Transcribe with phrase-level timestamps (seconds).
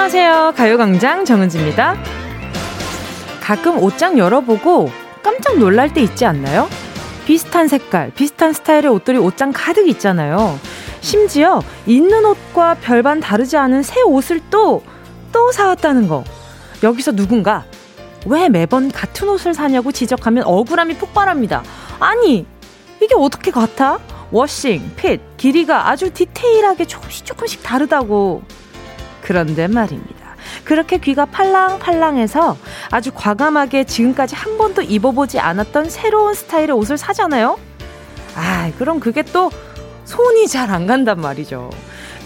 [0.00, 0.54] 안녕하세요.
[0.56, 1.94] 가요광장 정은지입니다.
[3.42, 4.90] 가끔 옷장 열어보고
[5.22, 6.70] 깜짝 놀랄 때 있지 않나요?
[7.26, 10.58] 비슷한 색깔, 비슷한 스타일의 옷들이 옷장 가득 있잖아요.
[11.02, 14.82] 심지어 있는 옷과 별반 다르지 않은 새 옷을 또,
[15.32, 16.24] 또 사왔다는 거.
[16.82, 17.66] 여기서 누군가
[18.24, 21.62] 왜 매번 같은 옷을 사냐고 지적하면 억울함이 폭발합니다.
[21.98, 22.46] 아니,
[23.02, 23.98] 이게 어떻게 같아?
[24.30, 28.42] 워싱, 핏, 길이가 아주 디테일하게 조금씩 조금씩 다르다고.
[29.30, 30.34] 그런데 말입니다.
[30.64, 32.56] 그렇게 귀가 팔랑팔랑해서
[32.90, 37.56] 아주 과감하게 지금까지 한 번도 입어보지 않았던 새로운 스타일의 옷을 사잖아요?
[38.34, 39.52] 아, 그럼 그게 또
[40.04, 41.70] 손이 잘 안 간단 말이죠.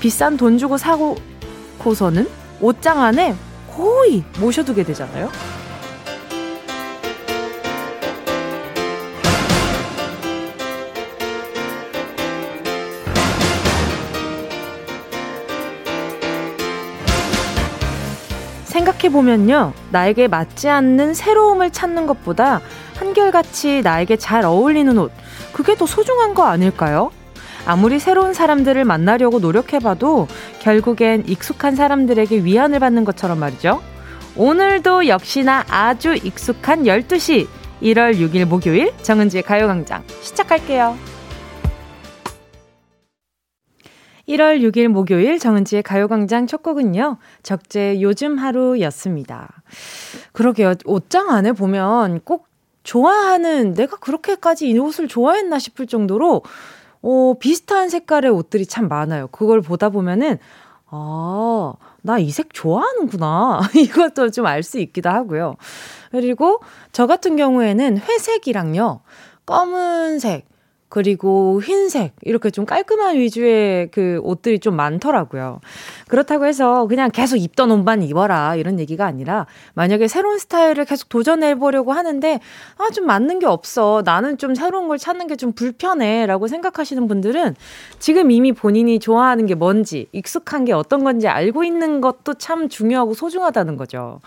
[0.00, 1.18] 비싼 돈 주고 사고
[1.76, 2.26] 고서는
[2.62, 3.34] 옷장 안에
[3.76, 5.30] 거의 모셔두게 되잖아요?
[19.04, 19.72] 생각해보면요.
[19.90, 22.60] 나에게 맞지 않는 새로움을 찾는 것보다
[22.96, 25.12] 한결같이 나에게 잘 어울리는 옷,
[25.52, 27.10] 그게 더 소중한 거 아닐까요?
[27.66, 30.28] 아무리 새로운 사람들을 만나려고 노력해봐도
[30.60, 33.82] 결국엔 익숙한 사람들에게 위안을 받는 것처럼 말이죠.
[34.36, 37.46] 오늘도 역시나 아주 익숙한 12시
[37.82, 40.96] 1월 6일 목요일 정은지의 가요광장 시작할게요.
[44.28, 49.48] 1월 6일 목요일 정은지의 가요광장 첫 곡은요, 적재 요즘 하루였습니다.
[50.32, 50.74] 그러게요.
[50.86, 52.48] 옷장 안에 보면 꼭
[52.84, 56.42] 좋아하는, 내가 그렇게까지 이 옷을 좋아했나 싶을 정도로,
[57.02, 59.26] 어, 비슷한 색깔의 옷들이 참 많아요.
[59.28, 60.38] 그걸 보다 보면은,
[60.90, 63.60] 아, 나 이 색 좋아하는구나.
[63.76, 65.56] 이것도 좀 알 수 있기도 하고요.
[66.12, 66.60] 그리고
[66.92, 69.00] 저 같은 경우에는 회색이랑요,
[69.44, 70.46] 검은색,
[70.94, 75.58] 그리고 흰색 이렇게 좀 깔끔한 위주의 그 옷들이 좀 많더라고요.
[76.06, 81.56] 그렇다고 해서 그냥 계속 입던 옷만 입어라 이런 얘기가 아니라 만약에 새로운 스타일을 계속 도전해
[81.56, 82.38] 보려고 하는데
[82.78, 87.56] 아 좀 맞는 게 없어 나는 좀 새로운 걸 찾는 게 좀 불편해라고 생각하시는 분들은
[87.98, 93.14] 지금 이미 본인이 좋아하는 게 뭔지 익숙한 게 어떤 건지 알고 있는 것도 참 중요하고
[93.14, 94.20] 소중하다는 거죠.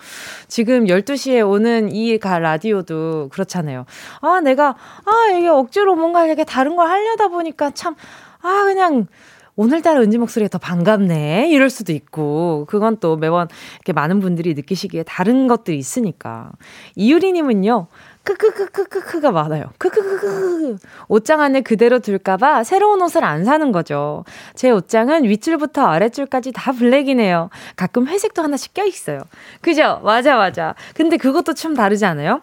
[0.50, 3.86] 지금 12시에 오는 이 가 라디오도 그렇잖아요.
[4.20, 7.96] 아 내가 아 이게 억지로 뭔가 이렇게 다른 걸 하려다 보니까 참,
[8.42, 9.08] 아, 그냥,
[9.56, 11.50] 오늘따라 은지 목소리가 더 반갑네.
[11.50, 13.48] 이럴 수도 있고, 그건 또 매번
[13.78, 16.52] 이렇게 많은 분들이 느끼시기에 다른 것들이 있으니까.
[16.96, 17.88] 이유리님은요,
[18.24, 19.64] 크크크크크크가 많아요.
[19.80, 20.78] 크크크크.
[21.08, 24.26] 옷장 안에 그대로 둘까봐 새로운 옷을 안 사는 거죠.
[24.54, 27.50] 제 옷장은 윗줄부터 아랫줄까지 다 블랙이네요.
[27.76, 29.22] 가끔 회색도 하나씩 껴있어요.
[29.62, 30.02] 그죠?
[30.04, 30.76] 맞아, 맞아.
[30.94, 32.42] 근데 그것도 참 다르지 않아요?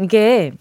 [0.00, 0.52] 이게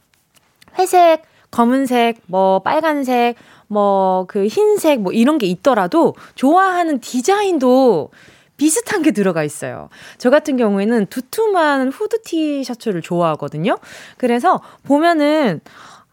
[0.78, 3.36] 회색, 검은색, 뭐 빨간색,
[3.68, 8.12] 뭐 그 흰색 뭐 이런 게 있더라도 좋아하는 디자인도
[8.58, 9.90] 비슷한 게 들어가 있어요.
[10.18, 13.78] 저 같은 경우에는 두툼한 후드 티 셔츠를 좋아하거든요.
[14.18, 15.62] 그래서 보면은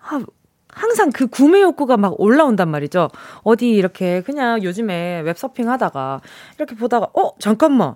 [0.02, 0.20] 아,
[0.68, 3.08] 항상 그 구매 욕구가 막 올라온단 말이죠.
[3.42, 6.20] 어디 이렇게 그냥 요즘에 웹서핑 하다가
[6.58, 7.94] 이렇게 보다가 어 잠깐만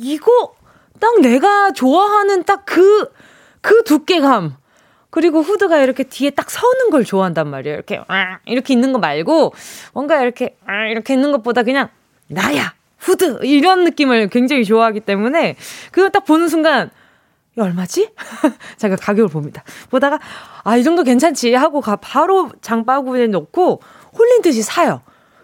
[0.00, 0.54] 이거
[1.00, 3.12] 딱 내가 좋아하는 딱 그그
[3.60, 4.56] 그 두께감
[5.14, 7.76] 그리고 후드가 이렇게 뒤에 딱 서는 걸 좋아한단 말이에요.
[7.76, 8.00] 이렇게
[8.46, 9.54] 이렇게 있는 거 말고
[9.92, 10.56] 뭔가 이렇게
[10.90, 11.88] 이렇게 있는 것보다 그냥
[12.26, 15.54] 나야 후드 이런 느낌을 굉장히 좋아하기 때문에
[15.92, 16.90] 그거 딱 보는 순간
[17.56, 18.10] 이 얼마지?
[18.76, 19.62] 제가 가격을 봅니다.
[19.88, 20.18] 보다가
[20.64, 23.80] 아 이 정도 괜찮지 하고 가 바로 장바구니에 넣고
[24.18, 25.00] 홀린 듯이 사요.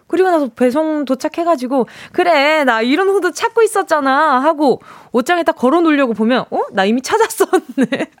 [0.07, 4.81] 그리고 나서 배송 도착해가지고 그래 나 이런 후드 찾고 있었잖아 하고
[5.13, 8.11] 옷장에 딱 걸어 놓으려고 보면 어 나 이미 찾았었네.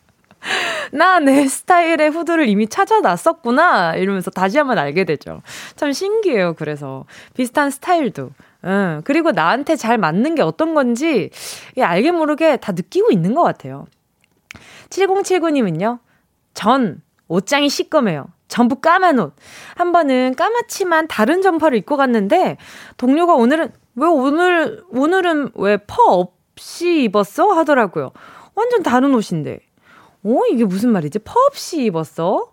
[0.91, 3.95] 나 내 스타일의 후드를 이미 찾아놨었구나.
[3.95, 5.41] 이러면서 다시 한번 알게 되죠.
[5.75, 6.53] 참 신기해요.
[6.55, 8.31] 그래서 비슷한 스타일도.
[8.65, 9.01] 응.
[9.05, 11.29] 그리고 나한테 잘 맞는 게 어떤 건지
[11.79, 13.87] 알게 모르게 다 느끼고 있는 것 같아요.
[14.89, 15.99] 7079님은요.
[16.53, 18.27] 전 옷장이 시꺼매요.
[18.47, 19.33] 전부 까만 옷.
[19.75, 22.57] 한 번은 까맣지만 다른 점퍼를 입고 갔는데
[22.97, 28.11] 동료가 오늘은 왜 오늘 오늘은 왜 fur 없이 입었어 하더라고요.
[28.55, 29.59] 완전 다른 옷인데.
[30.23, 31.19] 어, 이게 무슨 말이지?
[31.19, 32.51] fur 없이 입었어?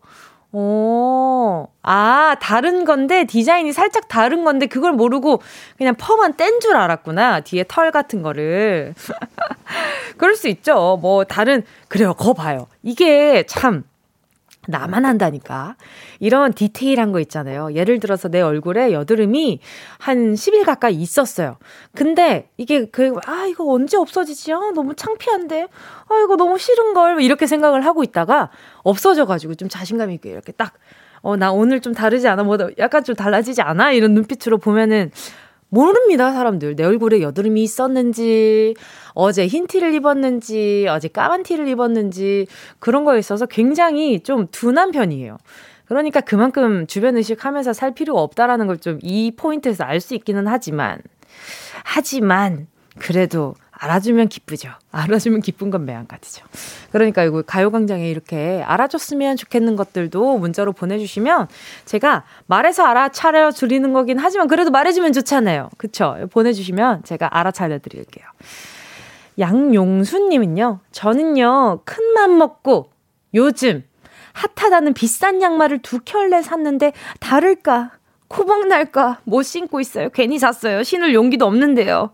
[0.50, 5.42] 어, 아, 다른 건데, 디자인이 살짝 다른 건데, 그걸 모르고
[5.76, 7.40] 그냥 퍼만 뗀 줄 알았구나.
[7.40, 8.94] 뒤에 털 같은 거를.
[10.16, 10.98] 그럴 수 있죠.
[11.02, 12.14] 뭐, 다른, 그래요.
[12.14, 12.66] 거 봐요.
[12.82, 13.84] 이게 참,
[14.68, 15.76] 나만 한다니까.
[16.20, 17.72] 이런 디테일한 거 있잖아요.
[17.74, 19.60] 예를 들어서 내 얼굴에 여드름이
[19.98, 21.56] 한 10일 가까이 있었어요.
[21.94, 24.52] 근데 이게 그, 아, 이거 언제 없어지지?
[24.52, 25.62] 아, 너무 창피한데?
[25.62, 27.22] 아, 이거 너무 싫은걸.
[27.22, 28.50] 이렇게 생각을 하고 있다가
[28.82, 30.74] 없어져가지고 좀 자신감 있게 이렇게 딱,
[31.22, 32.42] 어, 나 오늘 좀 다르지 않아?
[32.42, 33.92] 뭐, 약간 좀 달라지지 않아?
[33.92, 35.10] 이런 눈빛으로 보면은,
[35.70, 36.76] 모릅니다, 사람들.
[36.76, 38.74] 내 얼굴에 여드름이 있었는지,
[39.14, 42.46] 어제 흰 티를 입었는지, 어제 까만 티를 입었는지,
[42.78, 45.36] 그런 거에 있어서 굉장히 좀 둔한 편이에요.
[45.86, 50.46] 그러니까 그만큼 주변 의식 하면서 살 필요가 없다라는 걸 좀 이 포인트에서 알 수 있기는
[50.46, 51.00] 하지만,
[51.84, 52.66] 하지만,
[52.98, 54.70] 그래도 알아주면 기쁘죠.
[54.90, 56.44] 알아주면 기쁜 건 매한가지죠.
[56.90, 61.48] 그러니까 이거 가요광장에 이렇게 알아줬으면 좋겠는 것들도 문자로 보내주시면
[61.84, 65.70] 제가 말해서 알아차려 드리는 거긴 하지만 그래도 말해주면 좋잖아요.
[65.78, 66.16] 그쵸?
[66.32, 68.26] 보내주시면 제가 알아차려 드릴게요.
[69.38, 72.90] 양용수님은요, 저는요, 큰 맘 먹고
[73.34, 73.84] 요즘
[74.32, 77.92] 핫하다는 비싼 양말을 두 켤레 샀는데 다를까?
[78.26, 79.20] 코박 날까?
[79.24, 80.10] 못 신고 있어요.
[80.10, 80.82] 괜히 샀어요.
[80.82, 82.10] 신을 용기도 없는데요.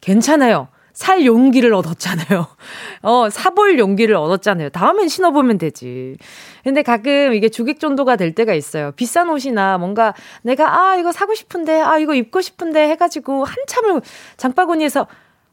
[0.00, 0.68] 괜찮아요.
[0.98, 2.48] 살 용기를 얻었잖아요.
[3.02, 4.70] 어, 사볼 용기를 얻었잖아요.
[4.70, 6.16] 다음엔 신어보면 되지.
[6.64, 8.90] 근데 가끔 이게 주객 전도가 될 때가 있어요.
[8.96, 10.12] 비싼 옷이나 뭔가
[10.42, 14.00] 내가, 아, 이거 사고 싶은데, 아, 이거 입고 싶은데 해가지고 한참을
[14.38, 15.06] 장바구니에서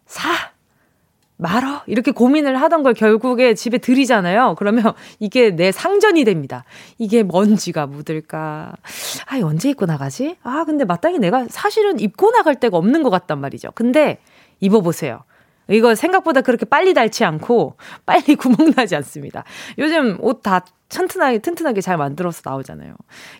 [0.07, 0.31] 사!
[1.37, 1.83] 말어?
[1.85, 4.55] 이렇게 고민을 하던 걸 결국에 집에 들이잖아요.
[4.57, 6.63] 그러면 이게 내 상전이 됩니다.
[6.97, 8.73] 이게 먼지가 묻을까?
[9.27, 10.37] 아, 언제 입고 나가지?
[10.41, 13.69] 아, 근데 마땅히 내가 사실은 입고 나갈 데가 없는 것 같단 말이죠.
[13.75, 14.17] 근데
[14.59, 15.21] 입어보세요.
[15.69, 17.75] 이거 생각보다 그렇게 빨리 닳지 않고
[18.05, 19.43] 빨리 구멍 나지 않습니다.
[19.77, 22.95] 요즘 옷 다 튼튼하게 튼튼하게 잘 만들어서 나오잖아요.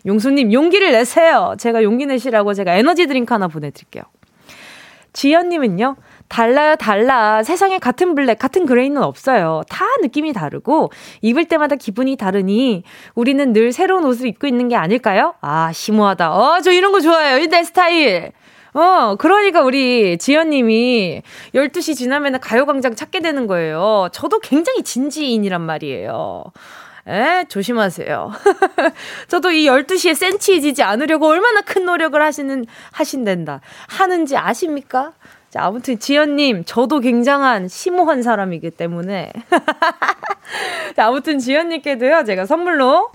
[0.06, 1.54] 용수님 용기를 내세요.
[1.58, 4.02] 제가 용기 내시라고 제가 에너지 드링크 하나 보내드릴게요.
[5.12, 5.96] 지연님은요.
[6.28, 7.42] 달라요, 달라.
[7.42, 9.62] 세상에 같은 블랙, 같은 그레이는 없어요.
[9.68, 10.90] 다 느낌이 다르고,
[11.22, 12.82] 입을 때마다 기분이 다르니,
[13.14, 15.34] 우리는 늘 새로운 옷을 입고 있는 게 아닐까요?
[15.40, 16.34] 아, 심오하다.
[16.34, 17.38] 어, 저 이런 거 좋아해요.
[17.38, 18.32] 이내 스타일.
[18.76, 21.22] 어, 그러니까 우리 지연님이
[21.54, 24.08] 12시 지나면 가요광장 찾게 되는 거예요.
[24.12, 26.44] 저도 굉장히 진지인이란 말이에요.
[27.08, 28.32] 에, 조심하세요.
[29.28, 33.62] 저도 이 12시에 센치해지지 않으려고 얼마나 큰 노력을 하시는, 하신댄다.
[33.88, 35.12] 하는지 아십니까?
[35.48, 39.32] 자, 아무튼 지연님, 저도 굉장한 심오한 사람이기 때문에.
[40.96, 43.10] 자, 아무튼 지연님께도요, 제가 선물로,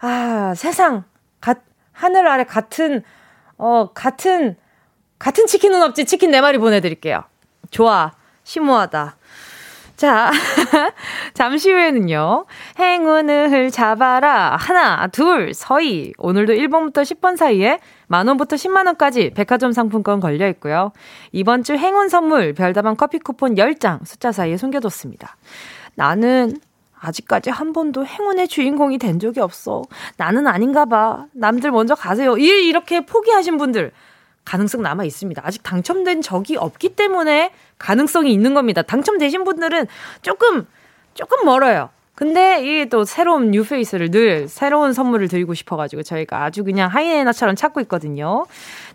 [0.00, 1.04] 아, 세상,
[1.40, 1.56] 가,
[1.92, 3.02] 하늘 아래 같은
[3.58, 4.56] 어, 같은,
[5.18, 6.04] 같은 치킨은 없지.
[6.04, 7.24] 치킨 네 마리 보내드릴게요.
[7.70, 8.12] 좋아.
[8.44, 9.16] 심오하다.
[9.96, 10.32] 자,
[11.34, 12.46] 잠시 후에는요.
[12.78, 14.56] 행운을 잡아라.
[14.56, 16.12] 하나, 둘, 서희.
[16.18, 17.78] 오늘도 1번부터 10번 사이에
[18.08, 20.92] 만원부터 10만원까지 백화점 상품권 걸려 있고요.
[21.32, 25.36] 이번 주 행운 선물 별다방 커피 쿠폰 10장 숫자 사이에 숨겨뒀습니다.
[25.94, 26.58] 나는
[27.04, 29.82] 아직까지 한 번도 행운의 주인공이 된 적이 없어.
[30.16, 31.26] 나는 아닌가 봐.
[31.32, 32.36] 남들 먼저 가세요.
[32.36, 33.92] 일 이렇게 포기하신 분들
[34.44, 35.42] 가능성 남아 있습니다.
[35.44, 38.82] 아직 당첨된 적이 없기 때문에 가능성이 있는 겁니다.
[38.82, 39.86] 당첨되신 분들은
[40.22, 40.66] 조금
[41.14, 41.90] 조금 멀어요.
[42.14, 47.80] 근데 이 또 새로운 뉴페이스를 늘 새로운 선물을 드리고 싶어가지고 저희가 아주 그냥 하이에나처럼 찾고
[47.82, 48.46] 있거든요.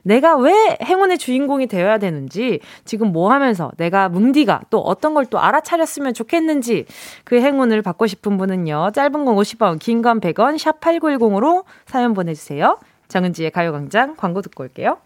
[0.04, 5.38] 내가 왜 행운의 주인공이 되어야 되는지, 지금 뭐 하면서 내가 뭉디가 또 어떤 걸 또
[5.40, 6.86] 알아차렸으면 좋겠는지
[7.24, 8.92] 그 행운을 받고 싶은 분은요.
[8.96, 12.80] 짧은 건 50원, 긴 건 100원, 샵 8910으로 사연 보내주세요.
[13.10, 14.98] 정은지의 가요광장 광고 듣고 올게요.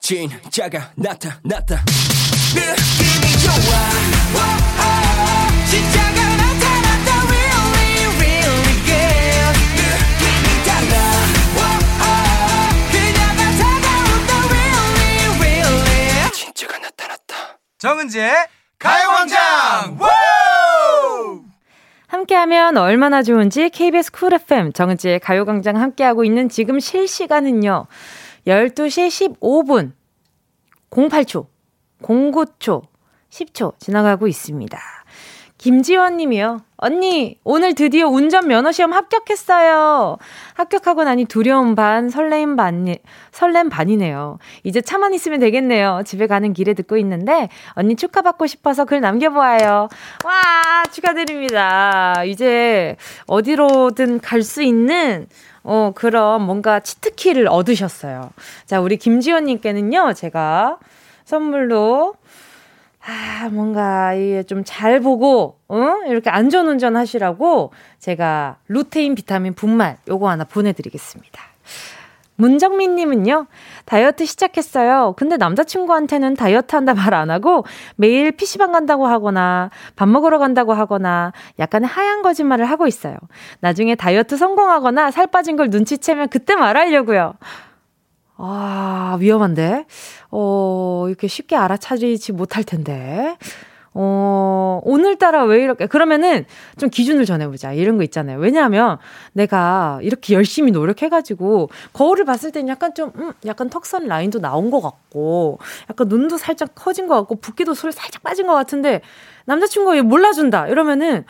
[0.00, 1.82] 진짜가 나타났다.
[2.54, 3.74] 느낌이 좋아.
[5.66, 6.03] 진짜
[17.84, 18.32] 정은지의
[18.78, 19.98] 가요광장
[22.06, 27.86] 함께하면 얼마나 좋은지 KBS 쿨 FM 정은지의 가요광장 함께하고 있는 지금 실시간은요
[28.46, 29.92] 12시 15분
[30.88, 31.46] 08초
[32.00, 32.86] 09초
[33.28, 34.80] 10초 지나가고 있습니다.
[35.58, 36.62] 김지원 님이요.
[36.84, 40.18] 언니, 오늘 드디어 운전 면허 시험 합격했어요.
[40.52, 42.94] 합격하고 나니 두려움 반, 설렘 반,
[43.32, 44.38] 설렘 반이네요.
[44.64, 46.02] 이제 차만 있으면 되겠네요.
[46.04, 49.88] 집에 가는 길에 듣고 있는데, 언니 축하받고 싶어서 글 남겨보아요.
[50.26, 52.22] 와, 축하드립니다.
[52.26, 55.26] 이제 어디로든 갈 수 있는
[55.62, 58.28] 어, 그런 뭔가 치트키를 얻으셨어요.
[58.66, 60.76] 자, 우리 김지원님께는요, 제가
[61.24, 62.16] 선물로
[63.06, 65.76] 아, 뭔가, 이게 좀잘 보고, 어?
[66.06, 71.42] 이렇게 안전운전 하시라고 제가 루테인 비타민 분말 요거 하나 보내드리겠습니다.
[72.36, 73.46] 문정민 님은요,
[73.84, 75.14] 다이어트 시작했어요.
[75.16, 81.32] 근데 남자친구한테는 다이어트 한다 말 안 하고 매일 PC방 간다고 하거나 밥 먹으러 간다고 하거나
[81.60, 83.16] 약간의 하얀 거짓말을 하고 있어요.
[83.60, 87.34] 나중에 다이어트 성공하거나 살 빠진 걸 눈치채면 그때 말하려고요.
[88.36, 89.86] 아, 위험한데?
[90.30, 93.36] 어, 이렇게 쉽게 알아차리지 못할 텐데.
[93.96, 96.46] 어, 오늘따라 왜 이렇게, 그러면은
[96.78, 97.72] 좀 기준을 정해보자.
[97.74, 98.40] 이런 거 있잖아요.
[98.40, 98.98] 왜냐하면
[99.34, 104.80] 내가 이렇게 열심히 노력해가지고 거울을 봤을 때는 약간 좀, 음, 약간 턱선 라인도 나온 것
[104.80, 109.00] 같고, 약간 눈도 살짝 커진 것 같고, 붓기도 솔 살짝 빠진 것 같은데,
[109.44, 110.66] 남자친구가 몰라준다.
[110.66, 111.24] 이러면은,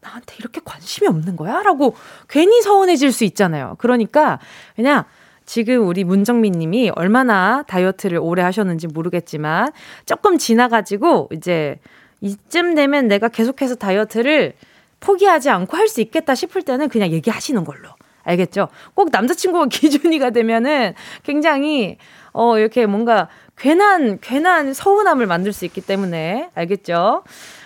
[0.00, 1.62] 나한테 이렇게 관심이 없는 거야?
[1.62, 1.94] 라고
[2.30, 3.74] 괜히 서운해질 수 있잖아요.
[3.78, 4.38] 그러니까,
[4.74, 5.04] 그냥,
[5.50, 9.72] 지금 우리 문정민 님이 얼마나 다이어트를 오래 하셨는지 모르겠지만
[10.06, 11.80] 조금 지나가지고 이제
[12.20, 14.52] 이쯤 되면 내가 계속해서 다이어트를
[15.00, 17.88] 포기하지 않고 할 수 있겠다 싶을 때는 그냥 얘기하시는 걸로.
[18.22, 18.68] 알겠죠?
[18.94, 21.96] 꼭 남자친구가 기준이가 되면은 굉장히
[22.32, 23.26] 어 이렇게 뭔가
[23.58, 27.24] 괜한 괜한 서운함을 만들 수 있기 때문에 알겠죠?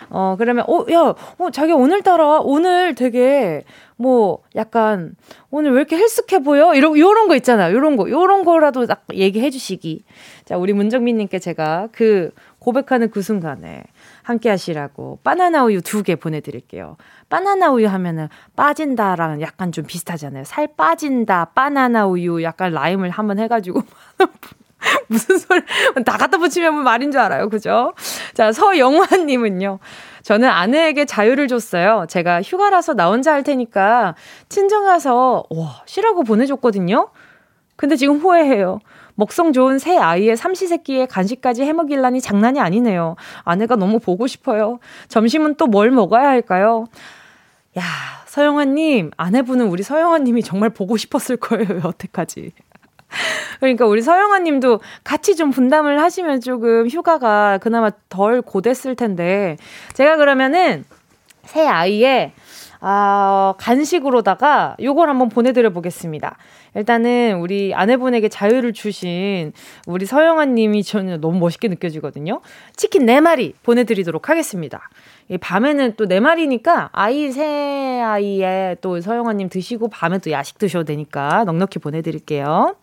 [0.09, 3.65] 어 그러면 어야 어 자기 오늘따라 오늘 되게
[3.97, 5.15] 뭐 약간
[5.51, 6.75] 오늘 왜 이렇게 헬스케 보여?
[6.75, 7.75] 이런 요런 거 있잖아요.
[7.75, 8.11] 요런 거.
[8.11, 10.05] 요런 거라도 딱 얘기해 주시기.
[10.45, 13.85] 자, 우리 문정민 님께 제가 그 고백하는 그 순간에
[14.23, 16.97] 함께 하시라고 바나나 우유 두 개 보내 드릴게요.
[17.29, 20.45] 바나나 우유 하면은 빠진다랑 약간 좀 비슷하잖아요.
[20.45, 21.53] 살 빠진다.
[21.55, 23.83] 바나나 우유 약간 라임을 한번 해 가지고
[25.09, 25.61] 무슨 소리,
[26.05, 27.49] 다 갖다 붙이면 말인 줄 알아요.
[27.49, 27.93] 그죠?
[28.35, 29.79] 자, 서영화님은요.
[30.23, 32.07] 저는 아내에게 자유를 줬어요.
[32.09, 34.15] 제가 휴가라서 나 혼자 할 테니까
[34.49, 37.11] 친정 가서, 와, 쉬라고 보내줬거든요?
[37.77, 38.79] 근데 지금 후회해요.
[39.17, 43.17] 먹성 좋은 새 아이의 삼시세끼에 간식까지 해먹일라니 장난이 아니네요.
[43.45, 44.79] 아내가 너무 보고 싶어요.
[45.09, 46.87] 점심은 또 뭘 먹어야 할까요?
[47.79, 47.83] 야,
[48.27, 52.53] 서영아님, 아내분은 우리 서영아님이 정말 보고 싶었을 거예요, 여태까지.
[53.61, 59.57] 그러니까 우리 서영아 님도 같이 좀 분담을 하시면 조금 휴가가 그나마 덜 고됐을 텐데.
[59.95, 60.85] 제가 그러면은
[61.45, 62.33] 새 아이의
[62.87, 66.37] 아, 간식으로다가 요걸 한번 보내드려 보겠습니다.
[66.75, 69.55] 일단은 우리 아내분에게 자유를 주신
[69.87, 72.43] 우리 서영아 님이 저는 너무 멋있게 느껴지거든요.
[72.77, 74.91] 치킨 4마리 보내드리도록 하겠습니다.
[75.31, 80.85] 이 밤에는 또 4마리니까 아이 새 아이에 또 서영아 님 드시고 밤에 또 야식 드셔도
[80.85, 82.77] 되니까 넉넉히 보내드릴게요.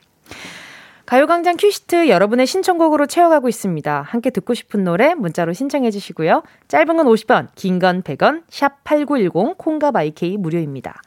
[1.06, 4.02] 가요광장 큐시트 여러분의 신청곡으로 채워가고 있습니다.
[4.08, 6.44] 함께 듣고 싶은 노래 문자로 신청해 주시고요.
[6.70, 11.02] 짧은 건 50원, 긴 건 100원, 샵 8910, 콩과 마이케이 무료입니다.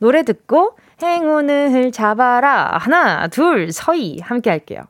[0.00, 2.76] 노래 듣고 행운을 잡아라.
[2.80, 4.18] 하나, 둘, 서희.
[4.20, 4.82] 함께 할게요.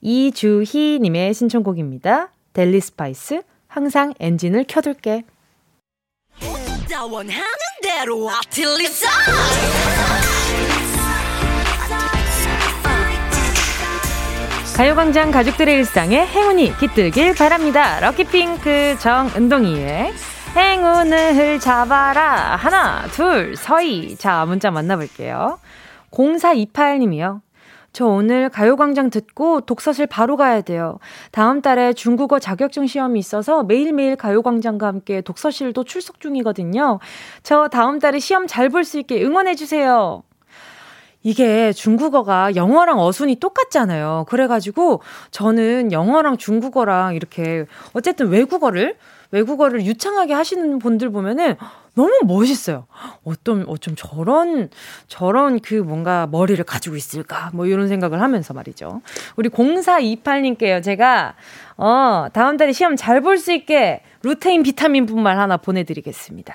[0.00, 2.30] 이주희 님의 신청곡입니다.
[2.54, 5.24] 델리 스파이스, 항상 엔진을 켜둘게.
[14.76, 17.98] 가요광장 가족들의 일상에 행운이 깃들길 바랍니다.
[18.00, 20.12] 럭키핑크 정은동이의
[20.54, 22.56] 행운을 잡아라.
[22.56, 24.16] 하나, 둘, 서희.
[24.16, 25.58] 자, 문자 만나볼게요.
[26.10, 27.40] 0428님이요.
[27.94, 30.98] 저 오늘 가요광장 듣고 독서실 바로 가야 돼요.
[31.32, 36.98] 다음 달에 중국어 자격증 시험이 있어서 매일매일 가요광장과 함께 독서실도 출석 중이거든요.
[37.42, 40.22] 저 다음 달에 시험 잘 볼 수 있게 응원해주세요.
[41.26, 44.26] 이게 중국어가 영어랑 어순이 똑같잖아요.
[44.28, 45.02] 그래가지고
[45.32, 47.64] 저는 영어랑 중국어랑 이렇게
[47.94, 48.96] 어쨌든 외국어를
[49.32, 51.56] 외국어를 유창하게 하시는 분들 보면은
[51.96, 52.86] 너무 멋있어요.
[53.24, 54.70] 어떤, 어쩜 저런,
[55.08, 57.50] 저런 그 뭔가 머리를 가지고 있을까?
[57.52, 59.02] 뭐 이런 생각을 하면서 말이죠.
[59.34, 60.80] 우리 0428님께요.
[60.80, 61.34] 제가,
[61.76, 66.54] 어, 다음 달에 시험 잘 볼 수 있게 루테인 비타민 분말 하나 보내 드리겠습니다.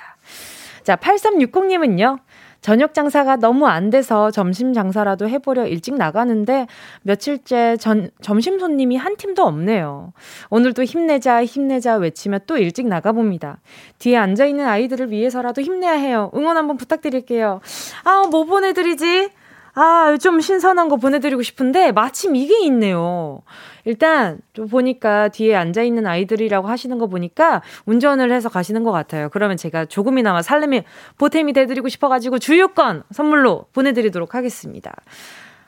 [0.84, 2.20] 자, 8360님은요.
[2.62, 6.68] 저녁 장사가 너무 안 돼서 점심 장사라도 해보려 일찍 나가는데
[7.02, 10.14] 며칠째 전, 점심 손님이 한 팀도 없네요.
[10.50, 13.60] 오늘도 힘내자, 힘내자 외치며 또 일찍 나가봅니다.
[13.98, 16.32] 뒤에 앉아있는 아이들을 위해서라도 힘내야 해요.
[16.36, 17.62] 응원 한번 부탁드릴게요.
[18.04, 19.32] 아, 뭐 보내드리지?
[19.74, 23.42] 아, 좀 신선한 거 보내드리고 싶은데 마침 이게 있네요.
[23.86, 29.30] 일단 좀 보니까 뒤에 앉아 있는 아이들이라고 하시는 거 보니까 운전을 해서 가시는 것 같아요.
[29.30, 30.84] 그러면 제가 조금이나마 살림이
[31.18, 34.94] 보탬이 돼드리고 싶어가지고 주유권 선물로 보내드리도록 하겠습니다.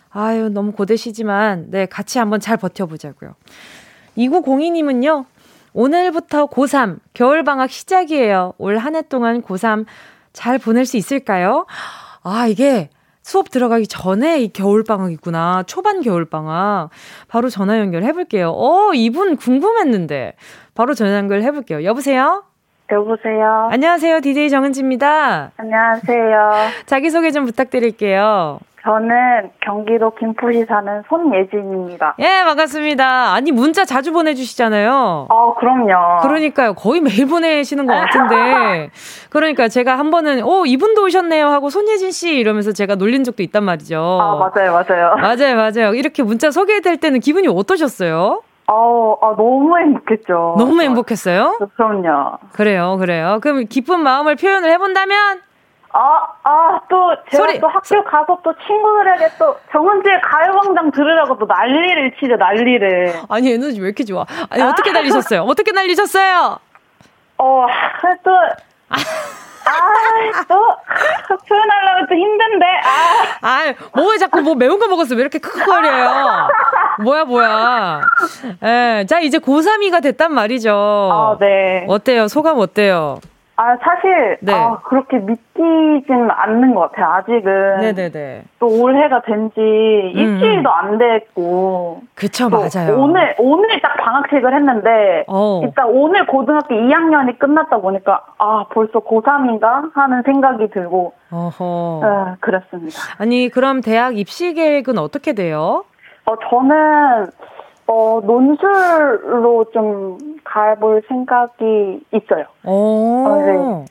[0.10, 3.36] 아유 너무 고되시지만 네 같이 한번 잘 버텨보자고요.
[4.18, 5.26] 2902님은요.
[5.74, 8.54] 오늘부터 고3 겨울방학 시작이에요.
[8.60, 9.86] 올 한 해 동안 고3
[10.32, 11.66] 잘 보낼 수 있을까요?
[12.22, 12.90] 아 이게
[13.24, 15.64] 수업 들어가기 전에 이 겨울방학 이구나.
[15.66, 16.90] 초반 겨울방학.
[17.30, 18.52] 바로 전화 연결해볼게요.
[18.52, 20.34] 어, 이분 궁금했는데.
[20.76, 21.84] 바로 전화 연결해볼게요.
[21.86, 22.44] 여보세요?
[22.92, 23.70] 여보세요?
[23.72, 24.20] 안녕하세요.
[24.20, 25.52] DJ 정은지입니다.
[25.56, 26.52] 안녕하세요.
[26.86, 28.60] 자기소개 좀 부탁드릴게요.
[28.84, 32.16] 저는 경기도 김포시 사는 손예진입니다.
[32.20, 33.34] 예, 반갑습니다.
[33.34, 35.28] 아니, 문자 자주 보내주시잖아요.
[35.30, 36.22] 어, 그럼요.
[36.22, 36.74] 그러니까요.
[36.74, 38.90] 거의 매일 보내시는 것 같은데.
[39.32, 43.64] 그러니까 제가 한 번은, 오, 이분도 오셨네요 하고 손예진 씨 이러면서 제가 놀린 적도 있단
[43.64, 43.98] 말이죠.
[44.22, 45.16] 아, 맞아요, 맞아요.
[45.16, 45.94] 맞아요, 맞아요.
[45.94, 48.42] 이렇게 문자 소개될 때는 기분이 어떠셨어요?
[48.68, 50.56] 어, 아, 너무 행복했죠.
[50.58, 51.58] 너무 행복했어요?
[51.76, 52.38] 그럼요.
[52.52, 53.40] 그래요, 그래요.
[53.42, 55.53] 그럼 기쁜 마음을 표현을 해본다면?
[55.96, 57.60] 아, 아, 또, 제가 소리.
[57.60, 63.14] 또 학교 가서 또 친구들에게 또 정은지의 가요광장 들으라고 또 난리를 치죠, 난리를.
[63.30, 64.26] 아니, 에너지 왜 이렇게 좋아?
[64.50, 64.70] 아니, 아.
[64.70, 65.44] 어떻게 날리셨어요?
[65.44, 66.58] 어떻게 날리셨어요?
[67.38, 67.66] 어,
[68.24, 68.32] 또,
[68.90, 69.00] 아,
[70.48, 70.56] 또,
[71.48, 73.48] 표현하려면 또 힘든데, 아.
[73.48, 75.14] 아, 뭐왜 자꾸 뭐 매운 거 먹었어?
[75.14, 76.48] 왜 이렇게 크크거려요?
[77.04, 78.02] 뭐야, 뭐야.
[78.64, 80.72] 예, 자, 이제 고3이가 됐단 말이죠.
[80.74, 81.86] 아, 네.
[81.88, 82.28] 어때요?
[82.28, 83.20] 소감 어때요?
[83.56, 84.52] 아, 사실, 네.
[84.52, 87.80] 아, 그렇게 믿기지는 않는 것 같아요, 아직은.
[87.82, 88.44] 네네네.
[88.60, 90.74] 또 올해가 된 지 일주일도 음.
[90.76, 92.02] 안 됐고.
[92.16, 92.98] 그쵸, 맞아요.
[92.98, 95.62] 오늘, 오늘 딱 방학식을 했는데, 어.
[95.64, 99.94] 일단 오늘 고등학교 2학년이 끝났다 보니까, 아, 벌써 고3인가?
[99.94, 101.14] 하는 생각이 들고.
[101.32, 102.00] 어허.
[102.04, 102.98] 네, 그랬습니다.
[103.20, 105.84] 아니, 그럼 대학 입시 계획은 어떻게 돼요?
[106.26, 107.28] 어, 저는,
[107.94, 112.46] 어, 논술로 좀 가볼 생각이 있어요.
[112.66, 113.28] 오.
[113.28, 113.86] 어,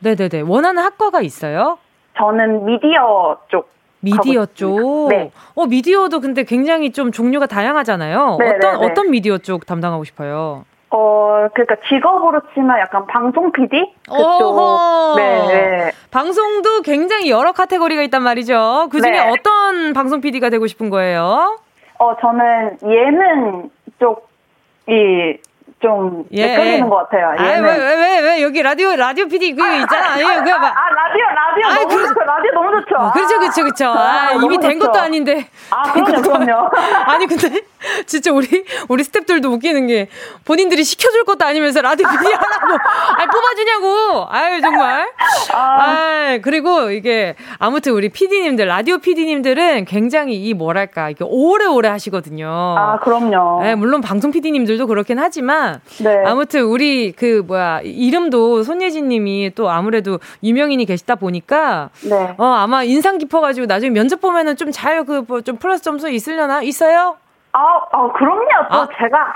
[0.00, 0.14] 네.
[0.16, 0.42] 네네네.
[0.48, 1.78] 원하는 학과가 있어요?
[2.16, 3.68] 저는 미디어 쪽.
[3.98, 5.08] 미디어 쪽?
[5.08, 5.32] 네.
[5.54, 8.36] 어, 미디어도 근데 굉장히 좀 종류가 다양하잖아요.
[8.38, 8.56] 네네네.
[8.56, 10.64] 어떤, 어떤 미디어 쪽 담당하고 싶어요?
[10.90, 13.94] 어, 그러니까 직업으로 치면 약간 방송 PD?
[14.04, 15.14] 그쪽.
[15.16, 15.92] 네, 네.
[16.12, 18.88] 방송도 굉장히 여러 카테고리가 있단 말이죠.
[18.92, 19.30] 그 중에 네.
[19.30, 21.58] 어떤 방송 PD가 되고 싶은 거예요?
[22.04, 25.40] 어, 저는 예능 쪽이
[25.84, 26.56] 좀 예.
[26.56, 27.34] 끌리는 것 같아요.
[27.38, 30.12] 아, 왜, 왜, 왜, 왜, 여기 라디오, 라디오 PD 그 있잖아.
[30.14, 30.42] 아니에요.
[30.42, 30.64] 그 막.
[30.64, 32.20] 아, 라디오, 라디오 아, 너무 그, 좋죠.
[32.20, 32.96] 라디오 너무 좋죠.
[32.96, 33.86] 어, 그렇죠, 그렇죠, 그렇죠.
[33.88, 34.86] 아, 아 이미 된 좋죠.
[34.86, 35.46] 것도 아닌데.
[35.68, 36.70] 아, 그럼요, 그럼요.
[37.04, 37.60] 아니, 근데
[38.06, 40.08] 진짜 우리, 우리 스탭들도 웃기는 게
[40.46, 42.78] 본인들이 시켜줄 것도 아니면서 라디오 PD 하라고.
[43.18, 44.26] 아 뽑아주냐고.
[44.30, 45.06] 아유, 정말.
[45.52, 45.58] 아.
[45.58, 52.48] 아, 그리고 이게 아무튼 우리 PD님들, 라디오 PD님들은 굉장히 이 뭐랄까, 이게 오래오래 하시거든요.
[52.48, 53.62] 아, 그럼요.
[53.62, 55.73] 네, 물론 방송 PD님들도 그렇긴 하지만.
[56.02, 56.24] 네.
[56.24, 61.90] 아무튼 우리 그 뭐야, 이름도 손예진 님이 또 아무래도 유명인이 계시다 보니까.
[62.02, 62.34] 네.
[62.38, 66.62] 어, 아마 인상 깊어가지고 나중에 면접 보면은 좀 잘 그좀 플러스 점수 있으려나?
[66.62, 67.16] 있어요?
[67.56, 68.48] 아, 아 그럼요.
[68.70, 68.88] 또 아.
[68.98, 69.32] 제가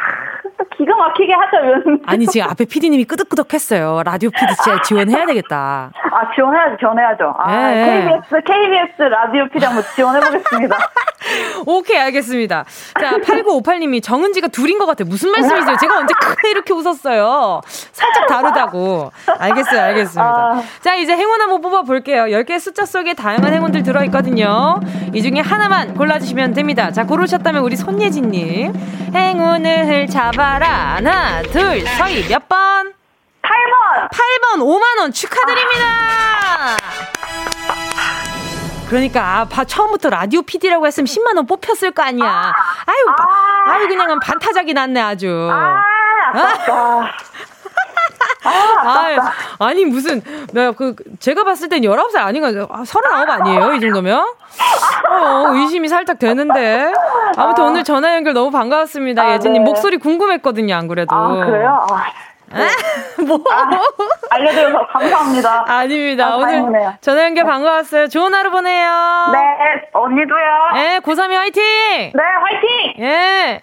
[0.58, 2.00] 또 기가 막히게 하죠.
[2.06, 4.02] 아니 지금 앞에 PD님이 끄덕끄덕했어요.
[4.04, 5.92] 라디오 PD 진짜 지원해야 되겠다.
[6.10, 7.34] 아 지원해야죠, 지원해야죠.
[7.38, 8.20] 아 네.
[8.20, 10.76] KBS KBS 라디오 PD 한번 지원해보겠습니다.
[11.66, 12.64] 오케이 알겠습니다.
[13.00, 15.04] 자 8958님이 정은지가 둘인 것 같아.
[15.04, 15.76] 무슨 말씀이세요?
[15.76, 17.60] 제가 언제 크게 이렇게 웃었어요.
[17.64, 19.12] 살짝 다르다고.
[19.38, 20.24] 알겠어요, 알겠습니다.
[20.24, 20.62] 아.
[20.80, 22.24] 자 이제 행운 한번 뽑아볼게요.
[22.24, 24.80] 10개 숫자 속에 다양한 행운들 들어있거든요.
[25.12, 26.90] 이 중에 하나만 골라주시면 됩니다.
[26.90, 28.72] 자 고르셨다면 우리 손님 김예진님.
[29.14, 30.96] 행운을 잡아라.
[30.96, 32.94] 하나, 둘, 서희 몇 번?
[33.42, 34.10] 8번!
[34.10, 36.76] 8번 5만원 축하드립니다!
[38.88, 42.26] 그러니까 아, 처음부터 라디오 PD라고 했으면 10만 원 뽑혔을 거 아니야.
[42.86, 45.50] 아유, 아, 아유 그냥 반타작이 났네 아주.
[45.52, 45.82] 아,
[46.32, 47.12] 아깝다.
[48.44, 52.50] 아, 아, 니 무슨 내가 그 제가 봤을 땐 19살 아닌가
[52.84, 53.74] 39 아니에요?
[53.74, 54.18] 이 정도면?
[54.20, 56.92] 어, 의심이 살짝 되는데.
[57.36, 59.22] 아무튼 오늘 전화 연결 너무 반가웠습니다.
[59.22, 59.70] 아, 예진 님 네.
[59.70, 61.14] 목소리 궁금했거든요, 안 그래도.
[61.14, 61.86] 아, 그래요?
[61.90, 62.28] 아.
[62.50, 62.66] 네.
[63.26, 63.38] 뭐?
[63.50, 63.68] 아,
[64.30, 65.64] 알려드려서 감사합니다.
[65.68, 66.26] 아닙니다.
[66.28, 68.08] 아, 오늘 전화 연결 반가웠어요.
[68.08, 68.90] 좋은 하루 보내요.
[69.32, 69.38] 네,
[69.92, 70.70] 언니도요.
[70.74, 71.62] 네, 고3이 화이팅!
[71.62, 73.04] 네, 화이팅!
[73.04, 73.60] 예.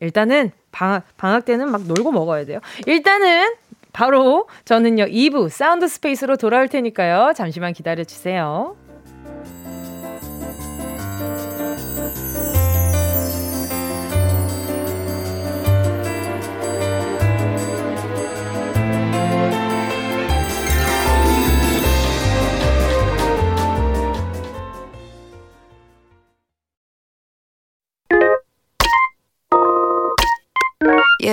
[0.00, 2.60] 일단은 방학, 방학 때는 막 놀고 먹어야 돼요.
[2.86, 3.54] 일단은
[3.94, 7.32] 바로 저는요, 2부 사운드 스페이스로 돌아올 테니까요.
[7.34, 8.76] 잠시만 기다려 주세요.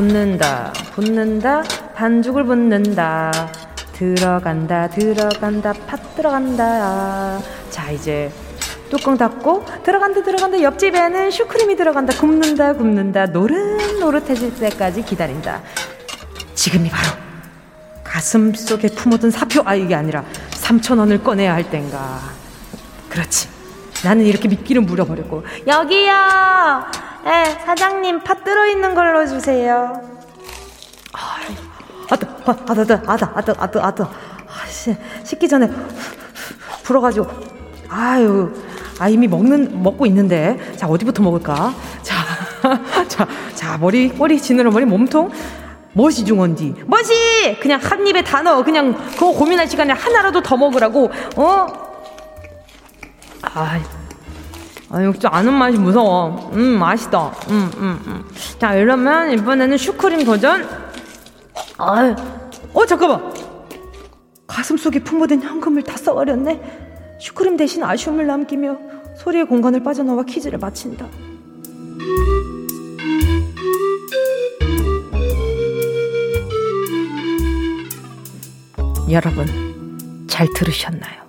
[0.00, 0.72] 붙는다.
[0.94, 1.62] 붙는다.
[1.94, 3.30] 반죽을 붙는다.
[3.92, 4.88] 들어간다.
[4.88, 5.74] 들어간다.
[5.86, 7.38] 팥 들어간다.
[7.68, 8.32] 자, 이제
[8.88, 15.62] 뚜껑 닫고 들어간다 들어간다 옆집에는 슈크림이 들어간다 굽는다 굽는다 노릇노릇해질 때까지 기다린다
[16.56, 17.16] 지금이 바로
[18.02, 22.18] 가슴 속에 품어둔 사표 아 이게 아니라 3천 원을 꺼내야 할 땐가
[23.08, 23.48] 그렇지
[24.02, 30.00] 나는 이렇게 미끼를 물어버렸고 여기요 예 사장님 팥 들어있는 걸로 주세요
[32.10, 34.66] 아따 아따 아따 아따 아따 아따 아따 아,
[35.24, 35.70] 씻기 전에
[36.82, 37.26] 불어가지고
[37.88, 38.52] 아유
[39.00, 40.58] 아, 이미 먹는, 먹고 있는데.
[40.76, 41.74] 자, 어디부터 먹을까?
[42.02, 42.14] 자,
[43.08, 45.30] 자, 자, 머리, 꼬리, 지느러 머리, 몸통.
[45.94, 46.84] 멋이 중원디.
[46.86, 47.58] 멋이!
[47.60, 48.62] 그냥 한 입에 다 넣어.
[48.62, 51.10] 그냥 그거 고민할 시간에 하나라도 더 먹으라고.
[51.36, 51.66] 어?
[53.40, 53.80] 아,
[54.92, 56.50] 아유, 좀 아는 맛이 무서워.
[56.52, 57.28] 음, 맛있다.
[57.50, 58.24] 음, 음, 음.
[58.58, 60.68] 자, 이러면 이번에는 슈크림 도전.
[61.78, 62.14] 아유,
[62.74, 63.32] 어, 잠깐만.
[64.48, 67.18] 가슴 속에 품어둔 현금을 다 써버렸네.
[67.20, 68.76] 슈크림 대신 아쉬움을 남기며
[69.16, 71.06] 소리의 공간을 빠져나와 퀴즈를 마친다.
[79.08, 81.19] 여러분, 잘 들으셨나요?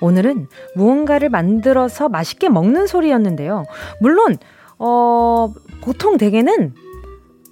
[0.00, 3.64] 오늘은 무언가를 만들어서 맛있게 먹는 소리였는데요.
[4.00, 4.36] 물론,
[4.78, 6.74] 어, 보통 대개는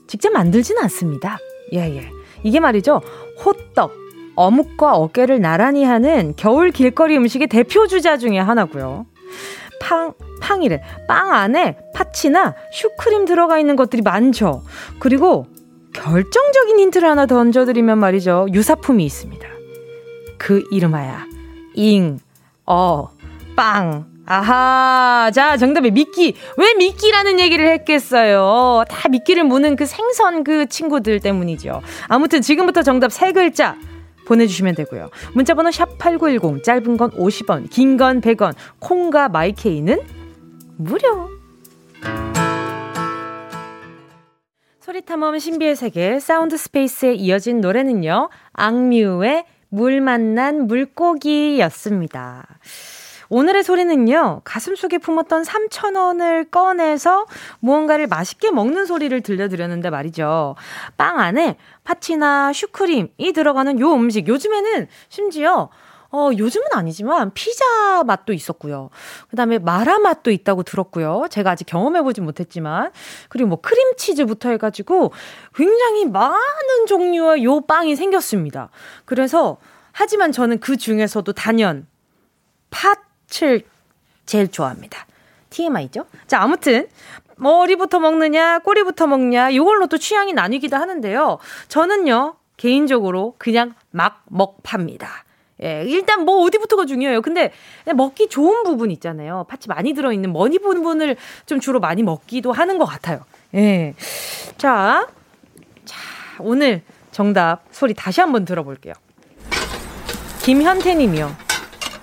[0.06, 1.38] 직접 만들지는 않습니다.
[1.72, 2.08] 예, 예.
[2.42, 3.00] 이게 말이죠.
[3.44, 3.92] 호떡,
[4.36, 9.06] 어묵과 어깨를 나란히 하는 겨울 길거리 음식의 대표 주자 중에 하나고요.
[9.80, 10.82] 팡, 팡이래.
[11.08, 14.62] 빵 안에 파치나 슈크림 들어가 있는 것들이 많죠.
[14.98, 15.46] 그리고
[15.92, 18.46] 결정적인 힌트를 하나 던져드리면 말이죠.
[18.52, 19.48] 유사품이 있습니다.
[20.38, 21.26] 그 이름하야.
[21.74, 22.18] 잉,
[22.66, 23.08] 어,
[23.54, 24.06] 빵.
[24.28, 25.30] 아하.
[25.32, 26.34] 자, 정답이 미끼.
[26.56, 28.84] 왜 미끼라는 얘기를 했겠어요?
[28.88, 31.80] 다 미끼를 무는 그 생선 그 친구들 때문이죠.
[32.08, 33.76] 아무튼 지금부터 정답 세 글자.
[34.26, 35.10] 보내주시면 되고요.
[35.34, 40.00] 문자번호 샵8910, 짧은 건 50원, 긴 건 100원, 콩과 마이케이는
[40.76, 41.30] 무료.
[44.80, 48.28] 소리탐험 신비의 세계 사운드 스페이스에 이어진 노래는요.
[48.52, 49.44] 악뮤의
[49.76, 52.46] 물 만난 물고기였습니다.
[53.28, 57.26] 오늘의 소리는요, 가슴 속에 품었던 3,000원을 꺼내서
[57.60, 60.54] 무언가를 맛있게 먹는 소리를 들려드렸는데 말이죠.
[60.96, 64.28] 빵 안에 팥이나 슈크림이 들어가는 요 음식.
[64.28, 65.68] 요즘에는 심지어
[66.10, 68.90] 어, 요즘은 아니지만 피자 맛도 있었고요.
[69.30, 71.26] 그다음에 마라 맛도 있다고 들었고요.
[71.30, 72.90] 제가 아직 경험해 보진 못했지만
[73.28, 75.12] 그리고 뭐 크림치즈부터 해 가지고
[75.54, 78.70] 굉장히 많은 종류의 요 빵이 생겼습니다.
[79.04, 79.58] 그래서
[79.92, 81.86] 하지만 저는 그 중에서도 단연
[82.70, 83.64] 팥칠
[84.26, 85.06] 제일 좋아합니다.
[85.50, 86.06] TMI죠?
[86.26, 86.88] 자, 아무튼
[87.36, 91.38] 머리부터 먹느냐, 꼬리부터 먹냐, 이걸로 또 취향이 나뉘기도 하는데요.
[91.68, 95.25] 저는요, 개인적으로 그냥 막 먹습니다.
[95.62, 97.22] 예, 일단 뭐 어디부터가 중요해요.
[97.22, 97.52] 근데
[97.94, 99.46] 먹기 좋은 부분 있잖아요.
[99.48, 101.16] 팥이 많이 들어있는 머리 부분을
[101.46, 103.24] 좀 주로 많이 먹기도 하는 것 같아요.
[103.54, 103.94] 예.
[104.58, 105.06] 자,
[105.84, 105.96] 자,
[106.40, 108.92] 오늘 정답 소리 다시 한번 들어볼게요.
[110.42, 111.34] 김현태 님이요.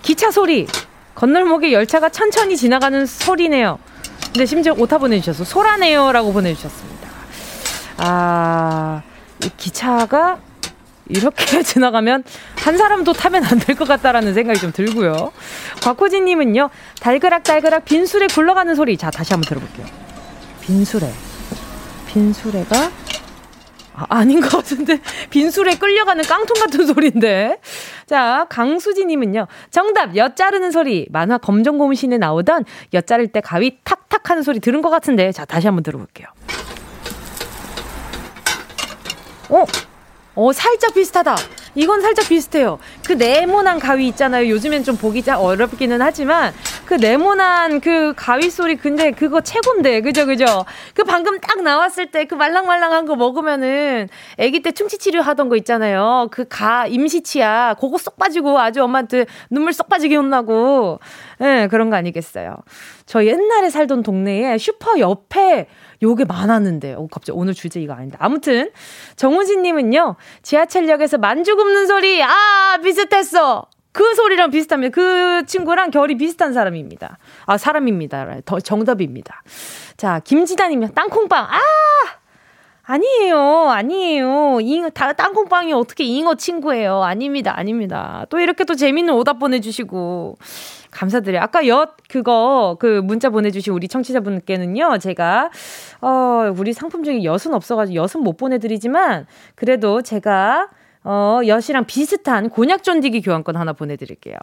[0.01, 0.67] 기차 소리.
[1.15, 3.77] 건널목에 열차가 천천히 지나가는 소리네요.
[4.33, 7.07] 근데 심지어 오타 보내주셔서 소라네요 라고 보내주셨습니다.
[7.97, 9.03] 아,
[9.43, 10.39] 이 기차가
[11.09, 12.23] 이렇게 지나가면
[12.57, 15.31] 한 사람도 타면 안 될 것 같다라는 생각이 좀 들고요.
[15.81, 16.69] 곽호진님은요,
[17.01, 18.97] 달그락달그락 빈술에 굴러가는 소리.
[18.97, 19.85] 자, 다시 한번 들어볼게요.
[20.61, 21.11] 빈술에.
[22.07, 22.91] 빈술에가
[23.95, 27.59] 아, 아닌 것 같은데 빈술에 끌려가는 깡통 같은 소리인데.
[28.07, 29.47] 자, 강수지님은요.
[29.71, 31.07] 정답 엿 자르는 소리.
[31.11, 35.31] 만화 검정고무신에 나오던 엿 자를 때 가위 탁탁 하는 소리 들은 것 같은데.
[35.31, 36.27] 자, 다시 한번 들어볼게요.
[39.49, 39.65] 어?
[40.35, 41.35] 어, 살짝 비슷하다.
[41.75, 42.79] 이건 살짝 비슷해요.
[43.05, 44.49] 그 네모난 가위 있잖아요.
[44.49, 46.53] 요즘엔 좀 보기 어렵기는 하지만
[46.85, 50.65] 그 네모난 그 가위 소리 근데 그거 최곤데 그죠 그죠?
[50.93, 54.07] 그 방금 딱 나왔을 때 그 말랑말랑한 거 먹으면은
[54.39, 56.27] 아기 때 충치 치료하던 거 있잖아요.
[56.31, 60.99] 그 가 임시치아 그거 쏙 빠지고 아주 엄마한테 눈물 쏙 빠지게 혼나고
[61.41, 62.57] 예 네, 그런 거 아니겠어요.
[63.05, 65.67] 저 옛날에 살던 동네에 슈퍼 옆에
[66.03, 68.17] 요게 많았는데, 어, 갑자기 오늘 주제 이거 아닌데.
[68.19, 68.71] 아무튼,
[69.15, 73.67] 정우진님은요, 지하철역에서 만주 굽는 소리, 아, 비슷했어!
[73.93, 74.93] 그 소리랑 비슷합니다.
[74.93, 77.19] 그 친구랑 결이 비슷한 사람입니다.
[77.45, 78.41] 아, 사람입니다.
[78.43, 79.43] 더 정답입니다.
[79.97, 81.59] 자, 김지단이면 땅콩빵, 아!
[82.85, 84.59] 아니에요, 아니에요.
[84.61, 87.01] 잉어, 다, 땅콩빵이 어떻게 잉어 친구예요?
[87.03, 88.25] 아닙니다, 아닙니다.
[88.29, 90.37] 또 이렇게 또 재밌는 오답 보내주시고.
[90.91, 91.41] 감사드려요.
[91.41, 95.49] 아까 엿, 그거, 그 문자 보내주신 우리 청취자분께는요, 제가,
[96.01, 100.67] 어, 우리 상품 중에 엿은 없어가지고 엿은 못 보내드리지만, 그래도 제가,
[101.03, 104.35] 어, 엿이랑 비슷한 곤약 쫀디기 교환권 하나 보내드릴게요.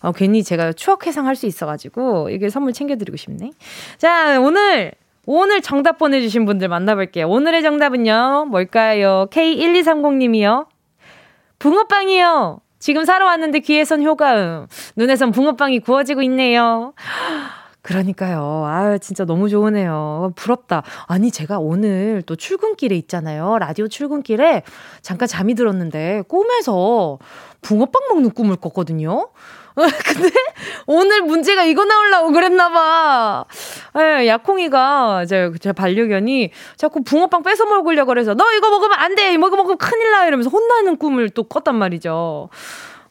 [0.00, 3.50] 어, 괜히 제가 추억 회상 할 수 있어가지고, 이게 선물 챙겨드리고 싶네.
[3.98, 4.92] 자, 오늘,
[5.30, 7.28] 오늘 정답 보내주신 분들 만나볼게요.
[7.28, 9.26] 오늘의 정답은요, 뭘까요?
[9.30, 10.68] K1230님이요.
[11.58, 12.62] 붕어빵이요.
[12.78, 14.66] 지금 사러 왔는데 귀에선 효과음.
[14.96, 16.94] 눈에선 붕어빵이 구워지고 있네요.
[17.82, 18.64] 그러니까요.
[18.66, 20.32] 아, 진짜 너무 좋으네요.
[20.34, 20.82] 부럽다.
[21.06, 23.58] 아니, 제가 오늘 또 출근길에 있잖아요.
[23.58, 24.62] 라디오 출근길에
[25.02, 27.18] 잠깐 잠이 들었는데 꿈에서
[27.60, 29.28] 붕어빵 먹는 꿈을 꿨거든요.
[30.04, 30.30] 근데
[30.86, 33.44] 오늘 문제가 이거 나오려고 그랬나봐.
[33.98, 39.32] 예, 약콩이가 제, 제 반려견이 자꾸 붕어빵 뺏어 먹으려고 그래서 너 이거 먹으면 안 돼!
[39.32, 40.26] 이거 먹으면 큰일 나!
[40.26, 42.48] 이러면서 혼나는 꿈을 또 꿨단 말이죠.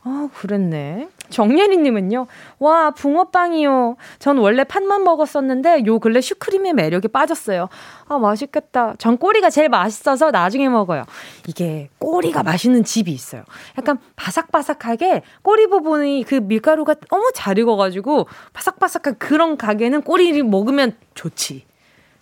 [0.03, 1.09] 아, 그랬네.
[1.29, 2.27] 정예리님은요,
[2.59, 3.97] 와, 붕어빵이요.
[4.19, 7.69] 전 원래 팥만 먹었었는데, 요 근래 슈크림의 매력에 빠졌어요.
[8.07, 8.95] 아, 맛있겠다.
[8.97, 11.03] 전 꼬리가 제일 맛있어서 나중에 먹어요.
[11.47, 13.43] 이게 꼬리가 맛있는 집이 있어요.
[13.77, 21.65] 약간 바삭바삭하게 꼬리 부분이 그 밀가루가 너무 잘 익어가지고, 바삭바삭한 그런 가게는 꼬리를 먹으면 좋지.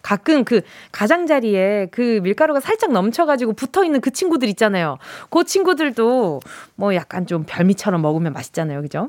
[0.05, 4.99] 가끔 그 가장자리에 그 밀가루가 살짝 넘쳐가지고 붙어 있는 그 친구들 있잖아요.
[5.31, 6.41] 그 친구들도
[6.75, 8.83] 뭐 약간 좀 별미처럼 먹으면 맛있잖아요.
[8.83, 9.07] 그죠?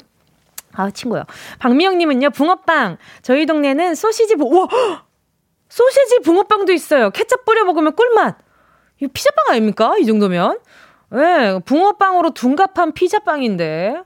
[0.73, 1.25] 아, 친구요.
[1.59, 2.97] 박미영님은요, 붕어빵.
[3.21, 4.69] 저희 동네는 소시지, 부, 와!
[5.69, 7.11] 소시지 붕어빵도 있어요.
[7.11, 8.39] 케첩 뿌려 먹으면 꿀맛.
[9.01, 9.97] 이거 피자빵 아닙니까?
[9.99, 10.61] 이 정도면?
[11.11, 14.03] 네, 붕어빵으로 둔갑한 피자빵인데,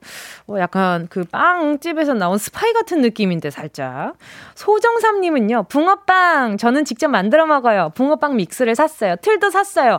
[0.48, 4.14] 어, 약간 그 빵집에서 나온 스파이 같은 느낌인데, 살짝.
[4.54, 6.58] 소정삼님은요, 붕어빵!
[6.58, 7.90] 저는 직접 만들어 먹어요.
[7.94, 9.16] 붕어빵 믹스를 샀어요.
[9.16, 9.98] 틀도 샀어요.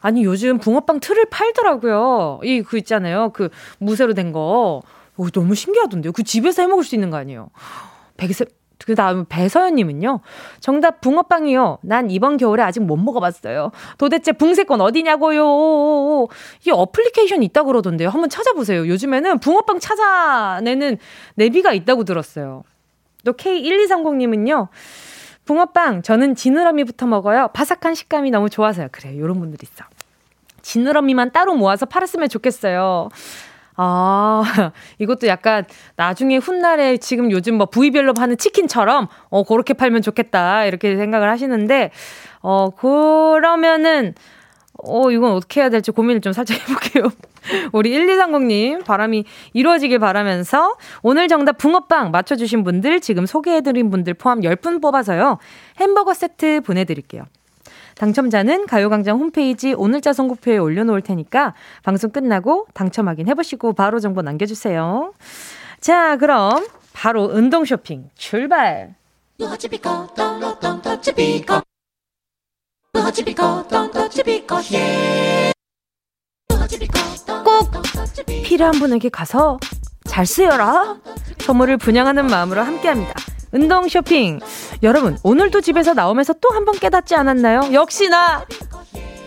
[0.00, 2.40] 아니, 요즘 붕어빵 틀을 팔더라고요.
[2.42, 3.30] 이, 그 있잖아요.
[3.30, 4.82] 그 무쇠로 된 거.
[5.16, 6.12] 오, 너무 신기하던데요.
[6.12, 7.48] 그 집에서 해 먹을 수 있는 거 아니에요?
[8.18, 8.44] 백세,
[8.84, 10.20] 그 다음 배서연님은요.
[10.60, 11.78] 정답 붕어빵이요.
[11.82, 13.70] 난 이번 겨울에 아직 못 먹어봤어요.
[13.98, 16.26] 도대체 붕세권 어디냐고요.
[16.66, 18.08] 이 어플리케이션 있다 그러던데요.
[18.08, 18.86] 한번 찾아보세요.
[18.88, 20.98] 요즘에는 붕어빵 찾아내는
[21.36, 22.64] 내비가 있다고 들었어요.
[23.24, 24.68] 또 K1230님은요.
[25.46, 27.48] 붕어빵 저는 지느러미부터 먹어요.
[27.48, 28.88] 바삭한 식감이 너무 좋아서요.
[28.92, 29.14] 그래요.
[29.24, 29.84] 이런 분들 있어.
[30.62, 33.10] 지느러미만 따로 모아서 팔았으면 좋겠어요.
[33.76, 34.42] 아,
[34.98, 35.64] 이것도 약간
[35.96, 40.64] 나중에 훗날에 지금 요즘 뭐 부위별로 파는 치킨처럼 어, 그렇게 팔면 좋겠다.
[40.64, 41.90] 이렇게 생각을 하시는데,
[42.40, 44.14] 어, 그러면은,
[44.82, 47.10] 어, 이건 어떻게 해야 될지 고민을 좀 살짝 해볼게요.
[47.72, 54.80] 우리 1230님, 바람이 이루어지길 바라면서 오늘 정답 붕어빵 맞춰주신 분들, 지금 소개해드린 분들 포함 10분
[54.80, 55.38] 뽑아서요.
[55.78, 57.24] 햄버거 세트 보내드릴게요.
[57.96, 65.12] 당첨자는 가요광장 홈페이지 오늘자 선곡표에 올려놓을 테니까 방송 끝나고 당첨 확인해보시고 바로 정보 남겨주세요.
[65.80, 68.94] 자, 그럼 바로 운동 쇼핑 출발!
[77.44, 77.70] 꼭
[78.44, 79.58] 필요한 분에게 가서
[80.04, 80.98] 잘 쓰여라!
[81.40, 83.12] 선물을 분양하는 마음으로 함께합니다.
[83.54, 84.40] 운동 쇼핑.
[84.82, 87.72] 여러분, 오늘도 집에서 나오면서 또 한 번 깨닫지 않았나요?
[87.72, 88.44] 역시나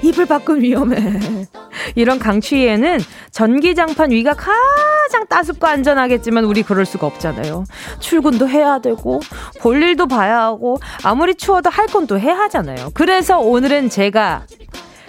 [0.01, 1.47] 이불 밖은 위험해.
[1.95, 2.99] 이런 강추위에는
[3.31, 7.63] 전기장판 위가 가장 따숩고 안전하겠지만 우리 그럴 수가 없잖아요.
[7.99, 9.19] 출근도 해야 되고
[9.61, 12.91] 볼 일도 봐야 하고 아무리 추워도 할 건 또 해야 하잖아요.
[12.93, 14.45] 그래서 오늘은 제가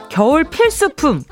[0.08, 1.22] 겨울 필수품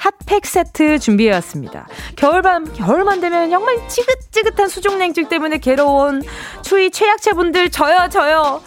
[0.00, 1.86] 핫팩 세트 준비해왔습니다.
[2.16, 6.22] 겨울밤, 겨울만 되면 정말 지긋지긋한 수족냉증 때문에 괴로운
[6.62, 8.62] 추위 최약체분들 저요, 저요.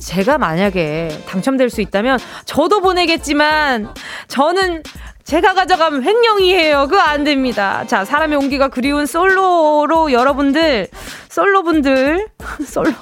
[0.00, 3.92] 제가 만약에 당첨될 수 있다면 저도 보내겠지만
[4.28, 4.82] 저는
[5.28, 6.86] 제가 가져가면 횡령이에요.
[6.88, 7.84] 그거 안 됩니다.
[7.86, 10.88] 자, 사람의 온기가 그리운 솔로로 여러분들,
[11.28, 12.28] 솔로분들,
[12.64, 12.92] 솔로.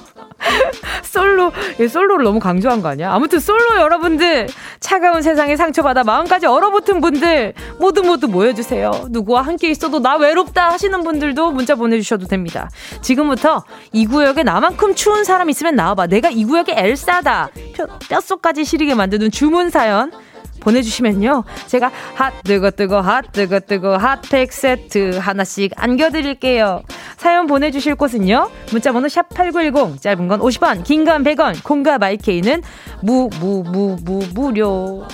[1.03, 3.13] 솔로, 예, 솔로를 너무 강조한 거 아니야?
[3.13, 4.47] 아무튼 솔로 여러분들,
[4.81, 8.91] 차가운 세상에 상처받아 마음까지 얼어붙은 분들, 모두 모두 모여주세요.
[9.09, 12.69] 누구와 함께 있어도 나 외롭다 하시는 분들도 문자 보내주셔도 됩니다.
[13.01, 13.63] 지금부터
[13.93, 16.07] 이 구역에 나만큼 추운 사람 있으면 나와봐.
[16.07, 17.51] 내가 이 구역의 엘사다.
[18.09, 20.11] 뼛속까지 시리게 만드는 주문 사연.
[20.71, 21.43] 보내주시면요.
[21.67, 26.81] 제가 핫 뜨거 뜨거 핫 뜨거 뜨거 핫팩 세트 하나씩 안겨드릴게요.
[27.17, 28.49] 사연 보내주실 곳은요.
[28.71, 32.61] 문자번호 샵 8910 짧은 건 50원 긴 건 100원 콩과 마이케이는
[33.01, 35.05] 무 무 무 무 무료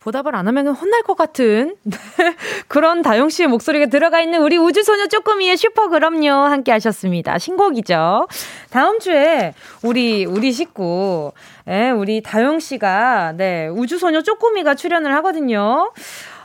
[0.00, 1.76] 보답을 안 하면 혼날 것 같은
[2.68, 7.38] 그런 다영 씨의 목소리가 들어가 있는 우리 우주소녀 쪼꼬미의 슈퍼 그럼요 함께 하셨습니다.
[7.38, 8.26] 신곡이죠.
[8.70, 11.32] 다음 주에 우리 우리 식구
[11.68, 15.92] 예, 우리 다용 씨가 네, 우주소녀 쪼꼬미가 출연을 하거든요.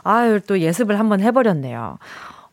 [0.02, 1.98] 아유 또 예습을 한번 해 버렸네요.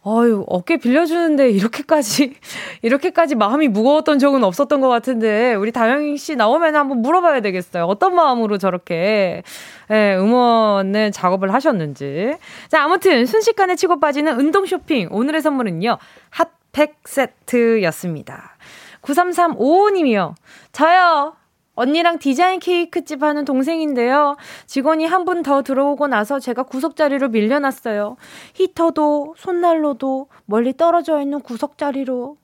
[0.06, 2.36] 어유 어깨 빌려주는데 이렇게까지
[2.82, 7.86] 이렇게까지 마음이 무거웠던 적은 없었던 것 같은데 우리 다영이 씨 나오면 한번 물어봐야 되겠어요.
[7.86, 9.44] 어떤 마음으로 저렇게
[9.92, 12.36] 예, 응원을 작업을 하셨는지.
[12.68, 15.98] 자 아무튼 순식간에 치고 빠지는 운동 쇼핑 오늘의 선물은요
[16.32, 18.58] 핫팩 세트였습니다.
[19.02, 20.34] 9335님이요.
[20.72, 21.36] 저요.
[21.76, 24.36] 언니랑 디자인 케이크 집 하는 동생인데요.
[24.68, 28.18] 직원이 한 분 더 들어오고 나서 제가 구석자리로 밀려났어요.
[28.54, 32.38] 히터도 손난로도 멀리 떨어져 있는 구석자리로.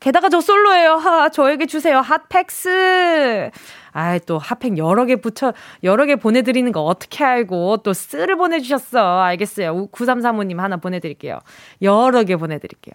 [0.00, 0.94] 게다가 저 솔로예요.
[0.94, 2.00] 하, 저에게 주세요.
[2.00, 3.50] 핫팩스.
[3.92, 9.20] 아이, 또 핫팩 여러 개 붙여, 여러 개 보내드리는 거 어떻게 알고 또 쓰를 보내주셨어.
[9.20, 9.86] 알겠어요.
[9.88, 11.38] 9335님 하나 보내드릴게요.
[11.82, 12.94] 여러 개 보내드릴게요.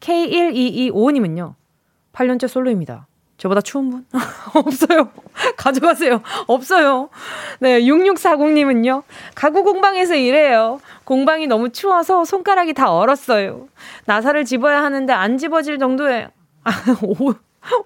[0.00, 1.54] K1225님은요.
[2.12, 3.06] 8년째 솔로입니다.
[3.44, 4.06] 저보다 추운 분?
[4.54, 5.10] 없어요.
[5.58, 6.22] 가져가세요.
[6.46, 7.10] 없어요.
[7.60, 9.02] 네, 6640님은요.
[9.34, 10.80] 가구 공방에서 일해요.
[11.04, 13.68] 공방이 너무 추워서 손가락이 다 얼었어요.
[14.06, 16.28] 나사를 집어야 하는데 안 집어질 정도에,
[16.64, 17.34] 아, 오,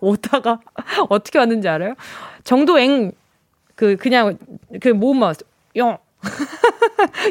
[0.01, 0.61] 오다가
[1.09, 1.94] 어떻게 왔는지 알아요?
[2.44, 3.11] 정도앵,
[3.75, 4.38] 그, 그냥,
[4.81, 5.49] 그 모음만 왔어요.
[5.75, 5.99] 영.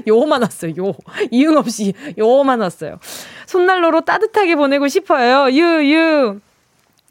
[0.06, 0.94] 요만 왔어요, 요.
[1.32, 3.00] 이응 없이 요만 왔어요.
[3.46, 5.50] 손난로로 따뜻하게 보내고 싶어요.
[5.52, 6.42] 유, 유.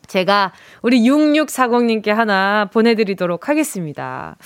[0.06, 4.36] 제가 우리 6640님께 하나 보내드리도록 하겠습니다.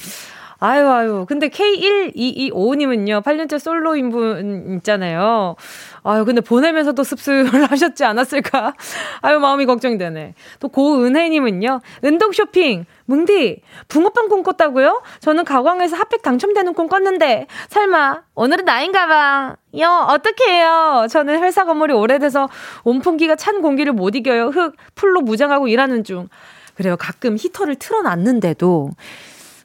[0.63, 1.25] 아유, 아유.
[1.27, 5.57] 근데 K12255님은요, 8년째 솔로인 분 있잖아요.
[6.03, 8.75] 아유, 근데 보내면서도 습습을 하셨지 않았을까?
[9.23, 10.35] 아유, 마음이 걱정되네.
[10.61, 15.03] 또 고은혜님은요, 운동 쇼핑, 뭉디, 붕어빵 꿈 꿨다고요?
[15.21, 19.57] 저는 가광에서 핫팩 당첨되는 꿈 꿨는데, 설마, 오늘은 나인가 봐.
[19.79, 21.07] 요, 어떡해요?
[21.09, 22.51] 저는 회사 건물이 오래돼서
[22.85, 24.49] 온풍기가 찬 공기를 못 이겨요.
[24.49, 26.29] 흙, 풀로 무장하고 일하는 중.
[26.75, 26.97] 그래요.
[26.99, 28.91] 가끔 히터를 틀어놨는데도,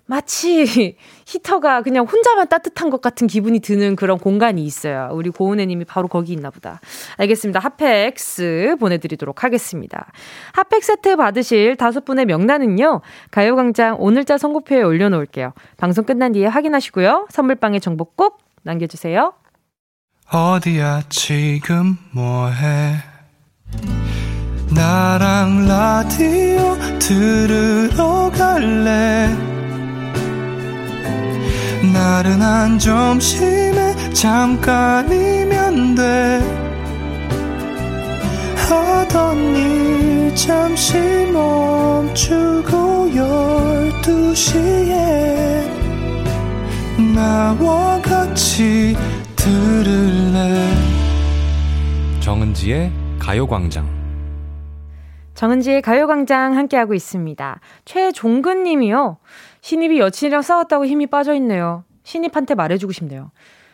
[0.07, 5.09] 마치 히터가 그냥 혼자만 따뜻한 것 같은 기분이 드는 그런 공간이 있어요.
[5.13, 6.79] 우리 고은혜님이 바로 거기 있나 보다.
[7.17, 7.59] 알겠습니다.
[7.59, 10.11] 핫팩스 보내드리도록 하겠습니다.
[10.53, 13.01] 핫팩 세트 받으실 다섯 분의 명단은요.
[13.31, 15.53] 가요광장 오늘자 선고표에 올려놓을게요.
[15.77, 17.27] 방송 끝난 뒤에 확인하시고요.
[17.29, 19.33] 선물방에 정보 꼭 남겨주세요.
[20.31, 22.95] 어디야 지금 뭐해
[24.73, 29.54] 나랑 라디오 들으러 갈래
[31.95, 36.41] 나른한 점심에 잠깐이면 돼
[38.67, 40.97] 하던 일 잠시
[41.31, 45.63] 멈추고 열두 시에
[47.15, 48.97] 나와 같이
[49.37, 50.69] 들을래
[52.19, 53.95] 정은지의 가요광장
[55.33, 57.59] 정은지의 가요광장 함께하고 있습니다.
[57.83, 59.17] 최종근 님이요.
[59.61, 61.84] 신입이 여친이랑 싸웠다고 힘이 빠져있네요.
[62.05, 63.31] 신입한테 말해주고 싶네요.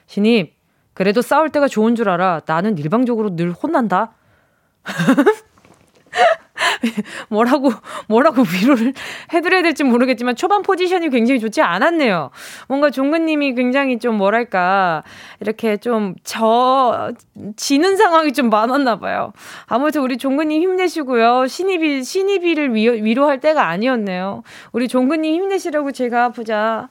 [0.08, 0.56] 신입,
[0.94, 2.42] 그래도 싸울 때가 좋은 줄 알아.
[2.46, 4.14] 나는 일방적으로 늘 혼난다.
[7.30, 7.72] 뭐라고,
[8.08, 8.94] 뭐라고 위로를
[9.34, 12.32] 해드려야 될지 모르겠지만 초반 포지션이 굉장히 좋지 않았네요.
[12.68, 15.04] 뭔가 종근님이 굉장히 좀 뭐랄까,
[15.40, 17.12] 이렇게 좀 저,
[17.56, 19.34] 지는 상황이 좀 많았나 봐요.
[19.68, 21.48] 아무튼 우리 종근님 힘내시고요.
[21.48, 24.44] 신입이, 신입이를 위, 위로할 때가 아니었네요.
[24.72, 26.90] 우리 종근님 힘내시라고 제가 보자.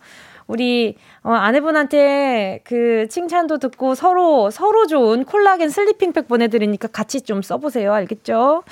[0.51, 7.93] 우리 어, 아내분한테 그 칭찬도 듣고 서로 서로 좋은 콜라겐 슬리핑팩 보내드리니까 같이 좀 써보세요.
[7.93, 8.65] 알겠죠?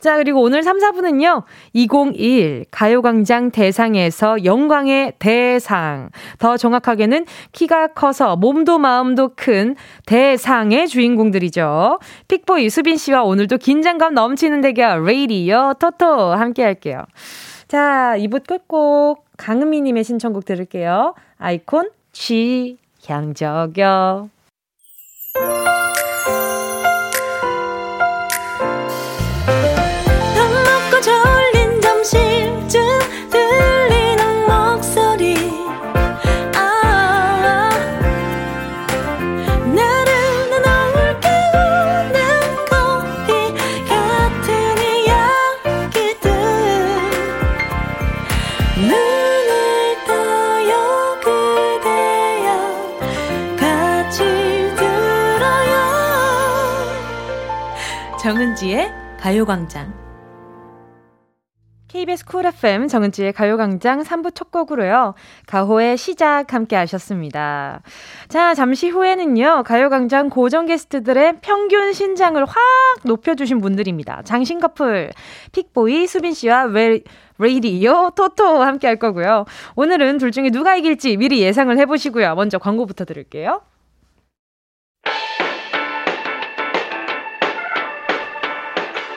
[0.00, 6.10] 자, 그리고 오늘 3, 4부는요, 2021 가요광장 대상에서 영광의 대상.
[6.38, 12.00] 더 정확하게는 키가 커서 몸도 마음도 큰 대상의 주인공들이죠.
[12.28, 17.06] 픽보이 수빈 씨와 오늘도 긴장감 넘치는 대결, 레이디오 토토 함께 할게요.
[17.74, 21.16] 자, 2부 끝곡 강은미님의 신청곡 들을게요.
[21.38, 24.28] 아이콘, 쥐, 향적여.
[58.64, 58.90] 정은지의
[59.20, 59.92] 가요광장
[61.88, 65.14] KBS 쿨 FM 정은지의 가요광장 3부 첫 곡으로요.
[65.46, 67.82] 가호의 시작 함께 하셨습니다.
[68.28, 69.64] 자, 잠시 후에는요.
[69.64, 72.56] 가요광장 고정 게스트들의 평균 신장을 확
[73.04, 74.22] 높여주신 분들입니다.
[74.24, 75.10] 장신 커플,
[75.52, 77.02] 픽보이 수빈 씨와 웨,
[77.38, 79.44] 레이디오 토토 함께 할 거고요.
[79.76, 82.34] 오늘은 둘 중에 누가 이길지 미리 예상을 해보시고요.
[82.34, 83.60] 먼저 광고 부터 들을게요.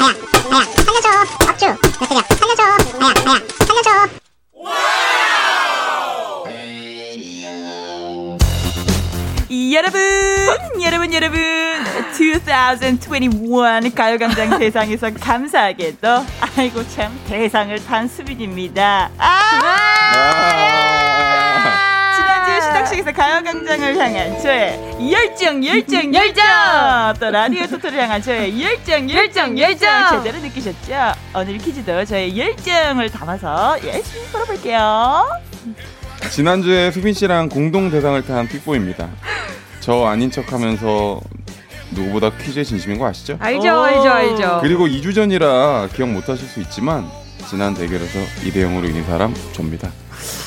[0.00, 0.14] 아야
[0.50, 1.08] 아야 살려줘
[1.48, 2.62] 업주 몇 살려줘
[3.00, 4.16] 아야 아야 살려줘
[9.72, 10.00] 여러분,
[10.82, 11.38] 여러분, 여러분,
[12.12, 16.08] 2021 가요광장 대상에서 감사하게도,
[16.56, 19.10] 아이고 참, 대상을 탄 수빈입니다.
[19.18, 20.95] 아!
[22.86, 24.78] 시상식에서 가요광장을 향한 저의
[25.10, 26.44] 열정, 열정, 열정!
[27.18, 30.22] 또 라디오 토토를 향한 저의 열정, 열정, 열정!
[30.22, 30.94] 제대로 느끼셨죠?
[31.34, 35.26] 오늘 퀴즈도 저의 열정을 담아서 열심히 풀어볼게요.
[36.30, 39.08] 지난주에 수빈 씨랑 공동 대상을 탄 픽보입니다.
[39.80, 41.20] 저 아닌 척 하면서
[41.90, 43.36] 누구보다 퀴즈에 진심인 거 아시죠?
[43.40, 44.58] 알죠, 알죠, 알죠.
[44.62, 47.08] 그리고 2주 전이라 기억 못 하실 수 있지만
[47.48, 49.90] 지난 대결에서 2대 0으로 이긴 사람 접니다.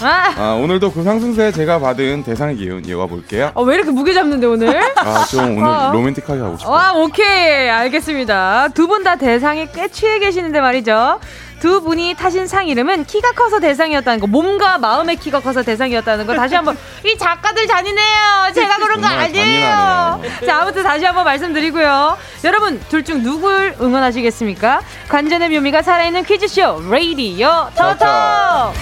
[0.02, 0.34] 아.
[0.38, 3.52] 아, 오늘도 그 상승세 제가 받은 대상의 기운 이어가 볼게요.
[3.54, 4.80] 어, 왜 이렇게 무게 잡는데 오늘?
[4.98, 5.92] 아, 좀 오늘 어.
[5.94, 6.76] 로맨틱하게 하고 싶어요.
[6.76, 7.70] 아, 오케이.
[7.70, 8.70] 알겠습니다.
[8.74, 11.20] 두 분 다 대상에 꽤 취해 계시는데 말이죠.
[11.60, 16.34] 두 분이 타신 상 이름은 키가 커서 대상이었다는 거, 몸과 마음의 키가 커서 대상이었다는 거
[16.34, 18.52] 다시 한번 이 작가들 잔인해요.
[18.56, 20.22] 제가 그런 거 아니에요.
[20.46, 22.18] 자, 아무튼 다시 한번 말씀드리고요.
[22.46, 24.82] 여러분 둘 중 누굴 응원하시겠습니까?
[25.10, 28.74] 관전의 묘미가 살아있는 퀴즈쇼 레이디오 터터.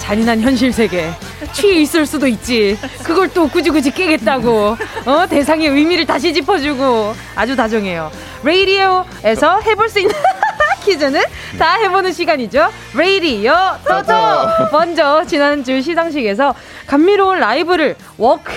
[0.00, 1.10] 잔인한 현실 세계.
[1.52, 2.78] 취해 있을 수도 있지.
[3.02, 4.76] 그걸 또 굳이 굳이 깨겠다고.
[5.06, 7.14] 어, 대상의 의미를 다시 짚어주고.
[7.34, 8.10] 아주 다정해요.
[8.42, 10.14] 레이디오에서 해볼 수 있는
[10.84, 11.20] 퀴즈는
[11.58, 12.68] 다 해보는 시간이죠.
[12.94, 13.54] 레이디오
[13.86, 14.12] 토토!
[14.72, 16.54] 먼저 지난주 시상식에서
[16.86, 18.52] 감미로운 라이브를 워크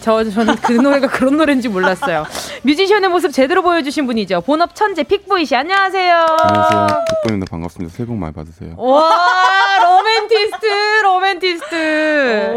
[0.00, 2.24] 저, 저는 그 노래가 그런 노래인지 몰랐어요.
[2.62, 4.40] 뮤지션의 모습 제대로 보여주신 분이죠.
[4.42, 6.26] 본업 천재 픽보이 씨, 안녕하세요.
[6.42, 6.86] 안녕하세요.
[7.22, 7.50] 픽보이입니다.
[7.50, 7.94] 반갑습니다.
[7.94, 8.74] 새해 복 많이 받으세요.
[8.76, 9.10] 와,
[9.82, 10.66] 로맨티스트,
[11.02, 12.56] 로맨티스트.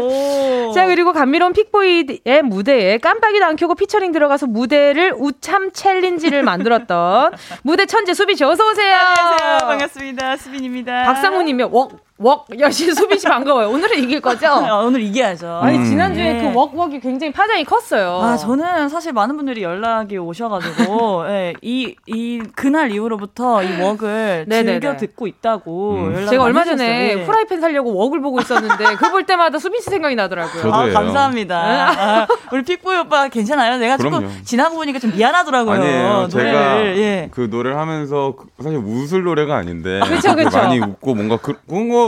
[0.74, 7.32] 자, 그리고 감미로운 픽보이의 무대에 깜빡이도 안 켜고 피처링 들어가서 무대를 웃참 챌린지를 만들었던
[7.62, 8.96] 무대 천재 수빈 씨, 어서오세요.
[8.96, 9.58] 안녕하세요.
[9.68, 10.36] 반갑습니다.
[10.36, 11.04] 수빈입니다.
[11.04, 13.68] 박상우님이 워, 웍 역시 수빈 씨 반가워요.
[13.70, 14.46] 오늘은 이길 거죠?
[14.46, 15.48] 어, 오늘 이겨야죠.
[15.62, 15.84] 아니 음.
[15.84, 16.42] 지난주에 네.
[16.42, 18.20] 그 웍 웍이 굉장히 파장이 컸어요.
[18.22, 24.96] 아 저는 사실 많은 분들이 연락이 오셔가지고 네, 이, 이 그날 이후로부터 이 웍을 즐겨
[24.96, 26.14] 듣고 있다고 음.
[26.14, 27.24] 연락 제가 얼마 전에 네.
[27.24, 30.72] 프라이팬 살려고 웍을 보고 있었는데 그 볼 때마다 수빈 씨 생각이 나더라고요.
[30.74, 31.56] 아, 감사합니다.
[31.56, 33.78] 아, 우리 픽보이 오빠 괜찮아요?
[33.78, 35.72] 내가 조금 지나고 보니까 좀 미안하더라고요.
[35.74, 36.28] 아니에요.
[36.30, 37.28] 제가 예.
[37.32, 40.56] 그 노래를 하면서 그 사실 웃을 노래가 아닌데 그쵸, 그쵸.
[40.58, 41.54] 많이 웃고 뭔가 그,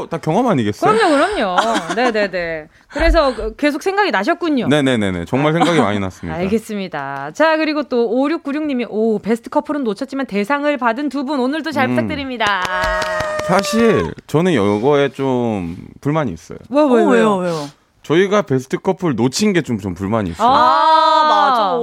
[0.00, 0.92] 거 다 경험 아니겠어요?
[0.92, 1.56] 그럼요, 그럼요.
[1.94, 2.68] 네네네.
[2.88, 4.68] 그래서 그 계속 생각이 나셨군요.
[4.68, 5.24] 네네네.
[5.26, 6.38] 정말 생각이 많이 났습니다.
[6.38, 7.30] 알겠습니다.
[7.34, 11.94] 자, 그리고 또 5696님이, 오, 베스트 커플은 놓쳤지만 대상을 받은 두 분 오늘도 잘 음.
[11.96, 12.62] 부탁드립니다.
[13.48, 16.58] 사실, 저는 이거에 좀 불만이 있어요.
[16.70, 17.66] 왜, 왜, 어, 왜요, 왜요?
[18.02, 20.48] 저희가 베스트 커플 놓친 게 좀 좀 불만이 있어요.
[20.48, 21.76] 아, 맞아.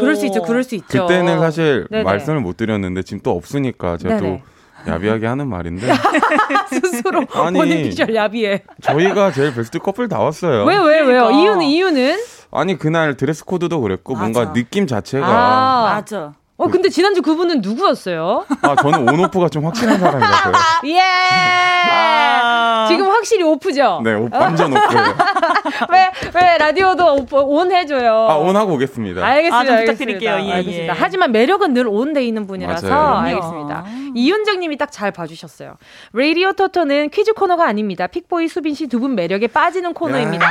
[0.00, 1.06] 그럴 수 있죠, 그럴 수 있죠.
[1.06, 2.04] 그때는 사실 네네.
[2.04, 4.42] 말씀을 못 드렸는데 지금 또 없으니까 제가 네네.
[4.84, 5.86] 또 야비하게 하는 말인데
[6.90, 8.62] 스스로 아니, 본인 피셜 야비해.
[8.82, 10.64] 저희가 제일 베스트 커플 나왔어요.
[10.64, 11.30] 왜 왜 왜, 요 그러니까.
[11.40, 12.18] 이유는 이유는
[12.52, 14.22] 아니 그날 드레스 코드도 그랬고 맞아.
[14.24, 16.34] 뭔가 느낌 자체가 아, 맞아.
[16.62, 18.44] 어, 근데 지난주 그분은 누구였어요?
[18.60, 20.52] 아, 저는 온오프가 좀 확실한 사람이라서요.
[20.92, 21.00] 예!
[21.00, 24.02] 아~ 지금 확실히 오프죠?
[24.04, 25.04] 네, 완전 오프예요.
[25.90, 28.12] 왜, 왜 라디오도 오프, 온 해줘요?
[28.28, 29.24] 아, 온 하고 오겠습니다.
[29.24, 29.74] 알겠습니다.
[29.74, 30.30] 아, 부탁드릴게요.
[30.40, 30.94] 예, 알겠습니다.
[30.94, 30.96] 예.
[30.98, 33.16] 하지만 매력은 늘 온 돼 있는 분이라서 맞아요.
[33.26, 33.84] 알겠습니다.
[34.14, 35.76] 이윤정 님이 딱 잘 봐주셨어요.
[36.12, 38.06] 레이디오 토토는 퀴즈 코너가 아닙니다.
[38.06, 40.46] 픽보이 수빈 씨 두 분 매력에 빠지는 코너입니다.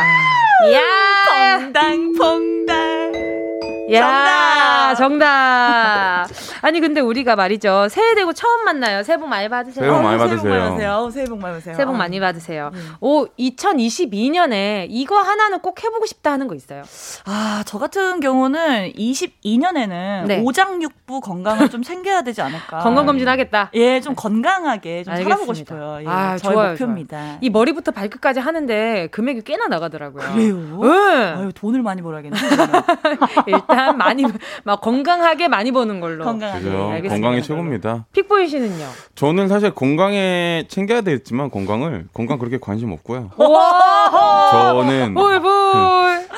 [0.74, 1.60] 야!
[1.60, 2.89] 퐁당, 퐁당.
[3.94, 6.28] 야, 정답.
[6.28, 6.28] 정답.
[6.62, 7.88] 아니 근데 우리가 말이죠.
[7.90, 9.04] 새해 되고 처음 만나요.
[9.04, 9.84] 새해 복 많이 받으세요.
[9.84, 10.40] 새해 복 많이 받으세요.
[10.42, 11.10] 새해 복 많이 받으세요.
[11.12, 11.76] 새해 복 많이 받으세요.
[11.76, 12.72] 새해 복 많이 받으세요.
[12.74, 12.94] 음.
[13.02, 16.84] 오, 2022년에 이거 하나는 꼭 해보고 싶다 하는 거 있어요?
[17.26, 20.42] 아, 저 같은 경우는 22년에는 네.
[20.44, 22.80] 오장육부 건강을 좀 챙겨야 되지 않을까.
[22.90, 23.72] 건강 검진 하겠다.
[23.74, 25.24] 예, 좀 건강하게 좀 알겠습니다.
[25.36, 26.00] 살아보고 싶어요.
[26.02, 27.18] 예, 아, 저의 좋아요, 목표입니다.
[27.18, 27.38] 좋아요.
[27.42, 30.32] 이 머리부터 발끝까지 하는데 금액이 꽤나 나가더라고요.
[30.34, 30.56] 그래요?
[30.82, 31.34] 네.
[31.38, 32.38] 아유, 돈을 많이 벌어야겠네.
[33.48, 34.26] 일단 많이
[34.64, 36.26] 막 건강하게 많이 버는 걸로.
[36.26, 37.08] 건강하게.
[37.10, 38.06] 건강이 최고입니다.
[38.14, 38.86] 픽보이 씨는요?
[39.16, 43.32] 저는 사실 건강에 챙겨야 되겠지만 건강을 건강 그렇게 관심 없고요.
[44.52, 45.16] 저는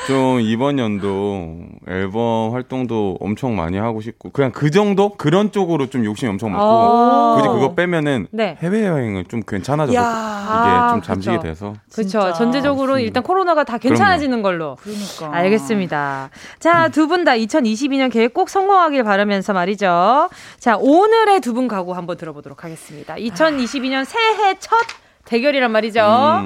[0.07, 6.03] 좀 이번 연도 앨범 활동도 엄청 많이 하고 싶고 그냥 그 정도 그런 쪽으로 좀
[6.05, 8.57] 욕심이 엄청 많고 굳이 그거 빼면은 네.
[8.61, 11.47] 해외 여행은 좀 괜찮아져서 이게 좀 잠식이 그쵸.
[11.47, 12.33] 돼서 그렇죠.
[12.33, 14.75] 전체적으로 일단 코로나가 다 괜찮아지는 걸로.
[14.81, 15.37] 그러니까.
[15.37, 16.29] 알겠습니다.
[16.59, 20.29] 자, 두 분 다 2022년 계획 꼭 성공하길 바라면서 말이죠.
[20.59, 23.15] 자, 오늘의 두 분 가고 한번 들어보도록 하겠습니다.
[23.15, 24.77] 2022년 새해 첫
[25.25, 25.99] 대결이란 말이죠.
[26.01, 26.45] 음.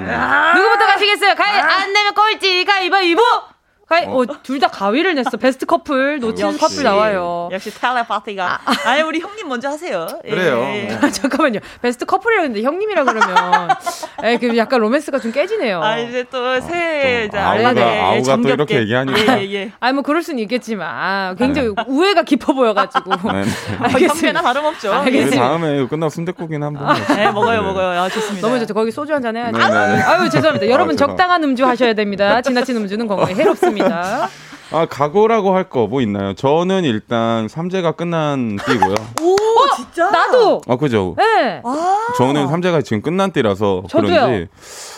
[0.56, 1.34] 누구부터 가시겠어요?
[1.34, 3.22] 가위 안 내면 꼴찌 가위바위보.
[3.88, 5.36] 가위, 어, 어둘 다 가위를 냈어.
[5.36, 7.48] 베스트 커플, 놓친 커플 나와요.
[7.52, 8.60] 역시 텔레파티가.
[8.64, 10.08] 아, 아니, 우리 형님 먼저 하세요.
[10.24, 10.30] 예.
[10.30, 10.60] 그래요.
[10.74, 10.98] 예.
[11.00, 11.60] 아, 잠깐만요.
[11.80, 13.68] 베스트 커플이라는데 형님이라 그러면.
[14.24, 15.80] 에, 그 약간 로맨스가 좀 깨지네요.
[15.80, 19.38] 아, 이제 또 새해, 아, 아우가, 네, 아우가 또 이렇게 얘기하니까.
[19.38, 19.72] 예, 예, 예.
[19.78, 21.36] 아니, 뭐 그럴 수는 있겠지만.
[21.36, 21.84] 굉장히 네.
[21.86, 23.10] 우애가 깊어 보여가지고.
[23.32, 23.44] 네.
[23.78, 24.42] 알겠습니다.
[24.42, 24.92] 다름없죠.
[24.92, 25.36] 알겠습니다.
[25.48, 26.96] 다음에 끝나고 순대국이나 한번.
[27.14, 28.00] 네, 먹어요, 먹어요.
[28.02, 28.48] 아, 좋습니다.
[28.48, 28.74] 너무 좋죠.
[28.74, 29.56] 거기 소주 한 잔 해야죠.
[29.62, 30.68] 아유, 죄송합니다.
[30.68, 32.42] 여러분 아, 적당한 음주 하셔야 됩니다.
[32.42, 33.75] 지나친 음주는 건강에 해롭습니다.
[34.72, 36.34] 아, 각오라고 할 거 뭐 있나요?
[36.34, 38.94] 저는 일단 삼재가 끝난 띠고요.
[39.22, 40.10] 오, 어, 진짜?
[40.10, 40.60] 나도.
[40.66, 41.14] 아, 그죠?
[41.16, 41.60] 네.
[41.64, 44.08] 아~ 저는 삼재가 지금 끝난 띠라서 저도요.
[44.10, 44.48] 그런지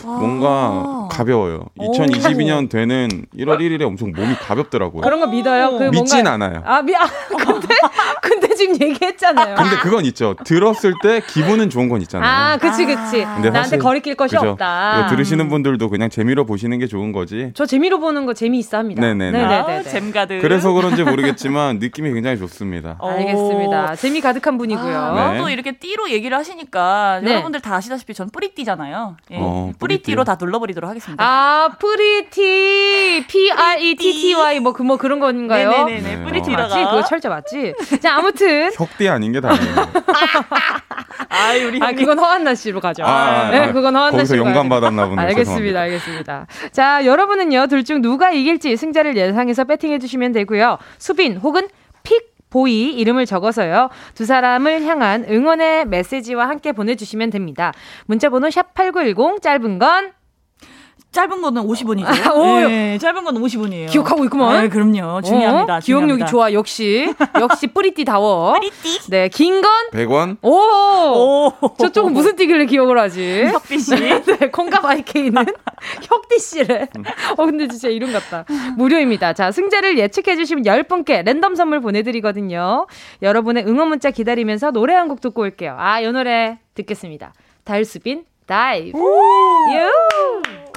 [0.05, 1.67] 뭔가 아~ 가벼워요.
[1.79, 5.03] 2022년 되는 1월 1일에 엄청 몸이 가볍더라고요.
[5.03, 5.73] 그런 거 믿어요?
[5.79, 6.33] 그 믿진 뭔가...
[6.33, 6.63] 않아요.
[6.65, 7.69] 아, 미, 아, 근데,
[8.23, 9.55] 근데 지금 얘기했잖아요.
[9.55, 10.35] 근데 그건 있죠.
[10.45, 12.29] 들었을 때 기분은 좋은 건 있잖아요.
[12.29, 13.25] 아, 그치, 그치.
[13.25, 14.51] 아~ 나한테 거리낄 것이 그죠?
[14.51, 15.07] 없다.
[15.11, 17.53] 들으시는 분들도 그냥 재미로 보시는 게 좋은 거지.
[17.55, 19.01] 저 재미로 보는 거 재미있어 합니다.
[19.01, 19.39] 네네네.
[19.39, 19.55] 네네.
[19.55, 20.43] 아, 잼가득.
[20.43, 22.99] 그래서 그런지 모르겠지만 느낌이 굉장히 좋습니다.
[23.01, 23.95] 알겠습니다.
[23.97, 24.99] 재미 가득한 분이고요.
[24.99, 25.39] 아, 네.
[25.39, 27.33] 또 이렇게 띠로 얘기를 하시니까 네.
[27.33, 29.17] 여러분들 다 아시다시피 전 뿌리띠잖아요.
[29.31, 29.37] 예.
[29.39, 31.25] 어, 뿌리띠로 다 눌러버리도록 하겠습니다.
[31.25, 35.71] 아 뿌리티 P R E T T Y 뭐, 그, 뭐 그런 건가요?
[35.87, 36.17] 네네네.
[36.17, 36.25] 네.
[36.25, 36.69] 뿌리띠라가.
[36.69, 36.85] 맞지?
[36.85, 37.75] 그거 철자 맞지?
[38.01, 39.77] 자 아무튼 혁띠 아닌 게 다행이에요.
[41.29, 43.05] 아 우리 아 그건 허한나 씨로 가죠.
[43.05, 44.33] 아, 네, 그건 허한나 씨.
[44.33, 45.23] 거기서 영감 받았나 보네.
[45.23, 46.47] 알겠습니다, 알겠습니다.
[46.73, 50.79] 자 여러분은요 둘 중 누가 이길지 승자를 예상해서 배팅해 주시면 되고요.
[50.99, 51.69] 수빈 혹은
[52.03, 53.89] 픽 보이 이름을 적어서요.
[54.15, 57.73] 두 사람을 향한 응원의 메시지와 함께 보내주시면 됩니다.
[58.07, 60.13] 문자번호 샵 8910 짧은 건
[61.19, 62.07] 짧은 거는 50원이죠.
[62.07, 63.91] 아, 네, 짧은 건 50원이에요.
[63.91, 64.63] 기억하고 있구만.
[64.63, 65.21] 네, 그럼요.
[65.23, 65.77] 중요합니다.
[65.77, 65.81] 어?
[65.81, 66.53] 기억력이 좋아.
[66.53, 67.13] 역시.
[67.41, 68.53] 역시 뿌리띠다워.
[68.55, 69.11] 뿌리띠.
[69.11, 70.37] 네, 긴 건 100원.
[70.43, 70.53] 오!
[70.53, 71.53] 오!
[71.77, 73.47] 저쪽은 무슨 띠길래 기억을 하지?
[73.47, 73.95] 혁띠 씨.
[74.39, 75.45] 네, 콩갑 IK는
[76.03, 76.87] 혁띠 씨래.
[77.37, 78.45] 어, 근데 진짜 이름 같다.
[78.77, 79.33] 무료입니다.
[79.33, 82.87] 자, 승자를 예측해 주시면 10분께 랜덤 선물 보내 드리거든요.
[83.23, 85.75] 여러분의 응원 문자 기다리면서 노래 한 곡 듣고 올게요.
[85.79, 87.33] 아, 이 노래 듣겠습니다.
[87.65, 88.99] 달수빈 Dive.
[88.99, 90.68] 유!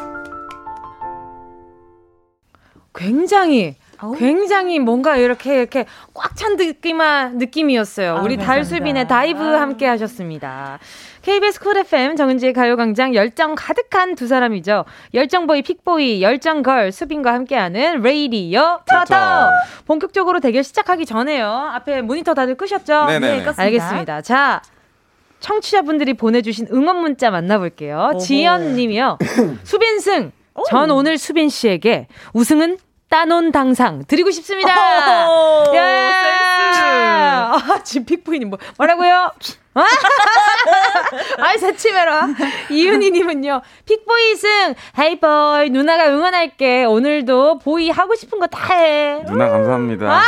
[2.93, 3.75] 굉장히
[4.17, 8.17] 굉장히 뭔가 이렇게 이렇게 꽉 찬 느낌한 느낌이었어요.
[8.17, 9.61] 아, 우리 달수빈의 Dive 아.
[9.61, 10.79] 함께 하셨습니다.
[11.21, 14.85] KBS 쿨 FM 정은지의 가요광장 열정 가득한 두 사람이죠.
[15.13, 19.49] 열정boy 픽보이 열정girl 수빈과 함께하는 레이디오 터터
[19.85, 21.45] 본격적으로 대결 시작하기 전에요.
[21.47, 23.05] 앞에 모니터 다들 끄셨죠?
[23.05, 23.43] 네네.
[23.43, 24.21] 네, 알겠습니다.
[24.21, 24.61] 자.
[25.41, 28.11] 청취자분들이 보내주신 응원 문자 만나볼게요.
[28.21, 29.17] 지연 님이요.
[29.63, 30.31] 수빈승!
[30.69, 32.77] 전 오늘 수빈 씨에게 우승은
[33.09, 34.73] 따논 당상 드리고 싶습니다.
[35.73, 35.79] 예.
[37.53, 39.31] 아, 지금 픽보이님 뭐, 뭐라고요?
[41.39, 42.27] 아이, 새치매라.
[42.69, 44.73] 이윤희님은요, 픽보이 승!
[44.93, 46.83] 하이보이, 누나가 응원할게.
[46.85, 49.23] 오늘도 보이 하고 싶은 거 다 해.
[49.27, 50.11] 누나 감사합니다.
[50.11, 50.21] 아,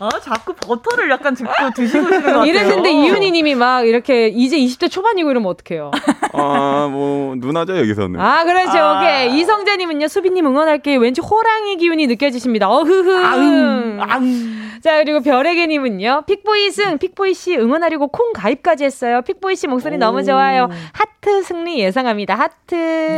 [0.00, 2.44] 아 자꾸 버터를 약간 듣고 드시고 있는 것 같아요.
[2.44, 5.90] 이랬는데 이윤희님이 막 이렇게 이제 20대 초반이고 이러면 어떡해요?
[6.34, 8.20] 아, 뭐, 누나죠, 여기서는.
[8.20, 8.78] 아, 그렇죠.
[8.78, 8.98] 아.
[8.98, 9.38] 오케이.
[9.40, 10.96] 이성재님은요, 수빈님 응원할게.
[10.96, 12.68] 왠지 호랑이 기운이 느껴지십니다.
[12.68, 13.24] 어흐흐.
[13.24, 14.72] 아응, 아응.
[14.82, 19.22] 자, 그리고 별에게님은요, 픽보이 승, 픽보이 씨 응원하려고 콩 가입까지 했어요.
[19.22, 19.98] 픽보이 씨 목소리 오.
[19.98, 20.68] 너무 좋아요.
[20.92, 22.34] 하트 승리 예상합니다.
[22.34, 22.74] 하트.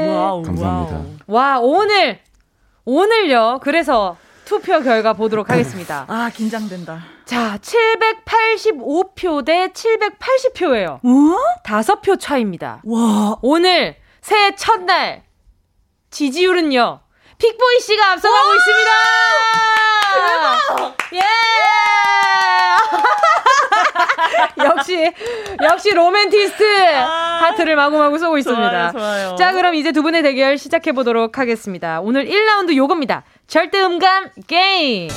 [0.09, 1.01] wow, 감사합니다.
[1.27, 2.21] 와, 오늘,
[2.85, 3.61] 오늘요.
[3.63, 6.05] 그래서 투표 결과 보도록 하겠습니다.
[6.09, 7.03] 아, 긴장된다.
[7.25, 10.97] 자, 785표 대 780표예요.
[11.03, 11.39] 어?
[11.63, 12.83] 다섯 표 차입니다.
[12.85, 13.37] 와.
[13.41, 15.23] 오늘 새해 첫날
[16.11, 17.01] 지지율은요.
[17.39, 18.91] 픽보이 씨가 앞서가고 있습니다.
[20.15, 20.97] 대박!
[21.15, 21.21] 예!
[24.65, 25.13] 역시
[25.63, 26.65] 역시 로맨티스트
[26.97, 28.93] 아~ 하트를 마구마구 쏘고 있습니다.
[28.93, 29.37] 좋아요, 좋아요.
[29.37, 32.01] 자, 그럼 이제 두 분의 대결 시작해 보도록 하겠습니다.
[32.01, 33.25] 오늘 1라운드 요겁니다.
[33.47, 35.09] 절대 음감 게임.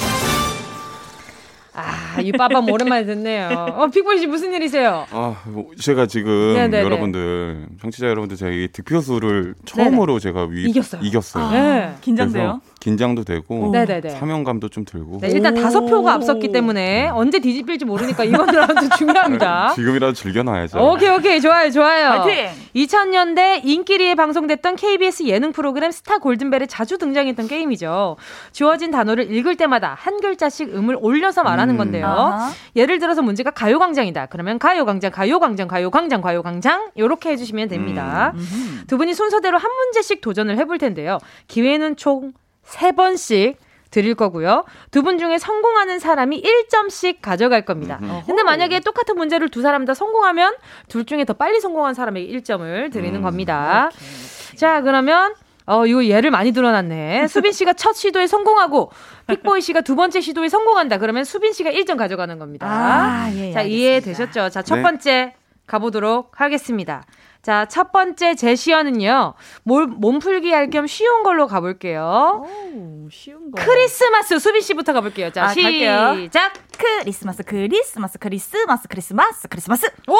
[1.79, 3.49] 아, 이 빠밤 오랜만에 듣네요.
[3.77, 5.05] 어, 픽보이 씨 무슨 일이세요?
[5.11, 6.83] 아, 뭐 제가 지금 네네네.
[6.83, 10.19] 여러분들, 청취자 여러분들 제가 이 득표수를 처음으로 네네.
[10.19, 11.01] 제가 위, 이겼어요.
[11.03, 11.43] 이겼어요.
[11.43, 11.93] 아, 네.
[12.01, 12.61] 긴장돼요?
[12.87, 14.11] 긴장도 되고 네네네.
[14.11, 15.17] 사명감도 좀 들고.
[15.19, 19.73] 네, 일단 다섯 표가 앞섰기 때문에 언제 뒤집힐지 모르니까 이번 라운드 중요합니다.
[19.75, 20.79] 지금이라도 즐겨놔야죠.
[20.79, 22.23] 오케이 오케이 좋아요 좋아요.
[22.23, 22.49] 파이팅!
[22.73, 28.15] 2000년대 인기리에 방송됐던 KBS 예능 프로그램 스타 골든벨에 자주 등장했던 게임이죠.
[28.53, 31.77] 주어진 단어를 읽을 때마다 한 글자씩 음을 올려서 말하는 음.
[31.77, 32.05] 건데요.
[32.07, 34.27] 아 예를 들어서 문제가 가요광장이다.
[34.27, 38.31] 그러면 가요광장, 가요광장, 가요광장, 가요광장 이렇게 해주시면 됩니다.
[38.35, 38.83] 음.
[38.87, 41.17] 두 분이 순서대로 한 문제씩 도전을 해볼 텐데요.
[41.49, 42.31] 기회는 총
[42.67, 43.57] 세번씩
[43.89, 44.65] 드릴 거고요.
[44.91, 47.99] 두 분 중에 성공하는 사람이 1점씩 가져갈 겁니다.
[48.01, 48.21] 음.
[48.25, 50.55] 근데 만약에 똑같은 문제를 두 사람 다 성공하면
[50.89, 53.23] 둘 중에 더 빨리 성공한 사람에게 1점을 드리는 음.
[53.23, 53.89] 겁니다.
[53.93, 54.57] 오케이.
[54.57, 55.33] 자, 그러면
[55.65, 57.27] 어, 이거 예를 많이 들어놨네.
[57.29, 58.91] 수빈 씨가 첫 시도에 성공하고
[59.27, 60.97] 픽보이 씨가 두 번째 시도에 성공한다.
[60.97, 62.67] 그러면 수빈 씨가 1점 가져가는 겁니다.
[62.69, 64.49] 아, 예, 자, 이해되셨죠?
[64.49, 64.81] 자, 첫 네.
[64.83, 65.33] 번째
[65.65, 67.03] 가보도록 하겠습니다.
[67.41, 69.33] 자, 첫 번째 제시어는요.
[69.63, 72.43] 몰, 몸풀기 할 겸 쉬운 걸로 가볼게요.
[72.45, 73.61] 오, 쉬운 거.
[73.63, 75.31] 크리스마스 수빈 씨부터 가볼게요.
[75.31, 75.63] 자, 아, 시작.
[75.63, 76.29] 갈게요.
[76.77, 79.87] 크리스마스, 크리스마스, 크리스마스, 크리스마스, 크리스마스.
[80.07, 80.15] 오!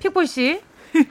[0.00, 0.60] 픽보이 씨.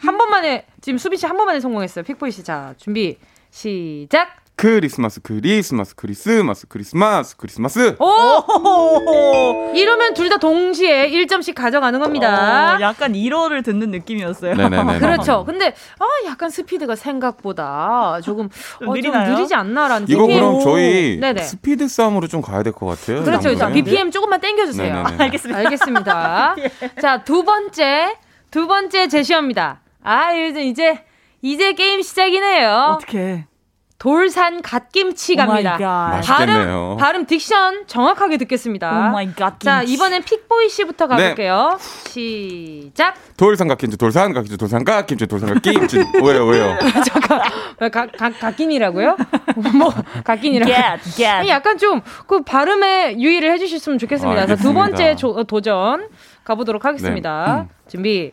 [0.01, 2.03] 한 번만에, 지금 수빈 씨 한 번만에 성공했어요.
[2.03, 2.43] 픽보이 씨.
[2.43, 3.17] 자, 준비.
[3.49, 4.42] 시작.
[4.55, 9.71] 크리스마스 크리스마스 크리스마스 크리스마스 크리스마스 오!
[9.75, 12.77] 이러면 둘 다 동시에 1점씩 가져가는 겁니다.
[12.77, 14.55] 어, 약간 1호를 듣는 느낌이었어요.
[14.55, 14.99] 네네네.
[14.99, 15.43] 그렇죠.
[15.45, 18.49] 근데 아 약간 스피드가 생각보다 조금
[18.85, 20.39] 어, 좀 느리지 않나라는 이거 BPM.
[20.41, 21.41] 그럼 저희 네네.
[21.41, 23.23] 스피드 싸움으로 좀 가야 될 것 같아요.
[23.23, 23.49] 그렇죠.
[23.49, 23.71] 그렇죠.
[23.73, 25.03] BPM 조금만 땡겨 주세요.
[25.19, 25.59] 알겠습니다.
[25.59, 26.55] 알겠습니다.
[26.63, 26.71] 예.
[27.01, 28.15] 자, 두 번째
[28.49, 29.81] 두 번째 제시어입니다.
[30.03, 31.03] 아, 이제 이제
[31.41, 32.95] 이제 게임 시작이네요.
[32.97, 33.45] 어떻게?
[33.97, 35.77] 돌산 갓김치 갑니다.
[36.23, 38.89] 발음, 발음 딕션 정확하게 듣겠습니다.
[39.59, 41.77] 자, 이번엔 픽보이 씨부터 가볼게요.
[41.79, 42.09] 네.
[42.91, 43.15] 시작.
[43.37, 45.97] 돌산 갓김치, 돌산 갓김치, 돌산 갓김치, 돌산 갓김치.
[46.21, 46.77] 왜요, 왜요?
[47.07, 47.41] 잠깐,
[47.79, 49.15] 가, 가, 갓김이라고요?
[49.77, 49.93] 뭐,
[50.25, 50.69] 갓김이라고?
[50.71, 51.47] get, get.
[51.47, 54.41] 약간 좀, 그 발음에 유의를 해주셨으면 좋겠습니다.
[54.41, 56.09] 아, 두 번째 조, 어, 도전
[56.43, 57.45] 가보도록 하겠습니다.
[57.45, 57.61] 네.
[57.61, 57.69] 음.
[57.87, 58.31] 준비.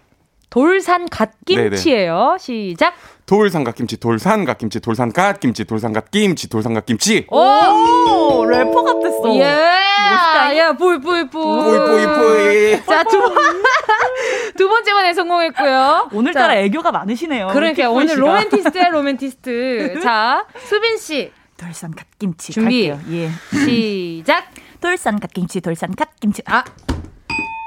[0.51, 2.37] 돌산 갓김치예요.
[2.41, 2.95] 시작.
[3.27, 7.27] 돌삼각김치, 돌산각김치, 돌산 갓김치, 돌산 갓김치, 돌산 갓김치.
[7.31, 9.37] 오, 래퍼 같았어.
[9.37, 9.45] 예.
[9.45, 10.57] 멋있다.
[10.59, 11.31] 야, 뿌이, 뿌이, 뿌이.
[11.31, 12.85] 뿌이, 뿌이, 뿌이.
[12.87, 13.21] 자, 두,
[14.59, 16.11] 두 번째 만에 성공했고요.
[16.13, 17.51] 오늘따라 자, 애교가 많으시네요.
[17.53, 20.01] 그러니까 오늘 로맨티스트야, 로맨티스트.
[20.03, 21.31] 자, 수빈 씨.
[21.57, 22.53] 돌산 갓김치.
[22.53, 22.89] 준비.
[22.89, 23.13] 갈게요.
[23.15, 23.31] 예.
[23.65, 24.47] 시작.
[24.81, 26.43] 돌산 갓김치, 돌산 갓김치.
[26.47, 26.65] 아.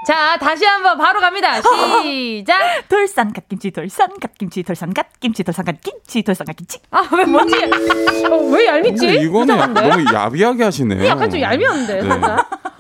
[0.05, 1.61] 자, 다시 한번 바로 갑니다.
[2.03, 2.87] 시작.
[2.89, 6.79] 돌산 갓김치, 돌산 갓김치, 돌산 갓김치, 돌산 갓김치, 돌산 갓김치.
[6.91, 7.55] 아, 왜 뭔지
[8.29, 9.21] 어, 왜 얄밉지?
[9.21, 11.07] 이거는 너무 야비하게 하시네.
[11.07, 12.09] 약간 좀 얄미운데, 네.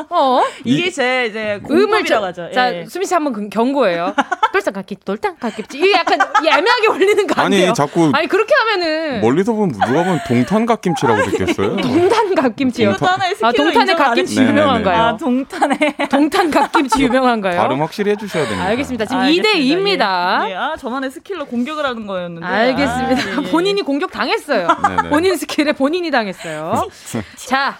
[0.09, 0.43] 어?
[0.63, 2.51] 이게 제 이제 음이라고 하죠.
[2.51, 2.85] 자, 예.
[2.85, 4.13] 수빈 씨 한번 경고예요.
[4.51, 5.77] 돌산 갓김치, 돌산 갓김치.
[5.79, 7.65] 이게 약간 애매하게 올리는 거 아니에요?
[7.67, 11.77] 아니, 자꾸 아니 그렇게 하면은 멀리서 보면 누가 보면 동탄 갓김치라고 듣겠어요.
[11.81, 12.89] 동탄 갓김치요.
[12.97, 15.01] 동탄 아, 동탄의 갓김치 유명한가요?
[15.01, 15.77] 아, 동탄에
[16.09, 17.61] 동탄 갓김치 유명한가요?
[17.61, 18.65] 발음 확실히 해주셔야 됩니다.
[18.65, 19.05] 알겠습니다.
[19.05, 20.45] 지금 아, 2대 2입니다.
[20.47, 20.51] 예.
[20.51, 20.55] 예.
[20.55, 22.45] 아, 저만의 스킬로 공격을 하는 거였는데.
[22.45, 23.29] 알겠습니다.
[23.29, 23.51] 아, 예, 예.
[23.51, 24.67] 본인이 공격 당했어요.
[25.09, 26.89] 본인 스킬에 본인이 당했어요.
[27.35, 27.77] 자,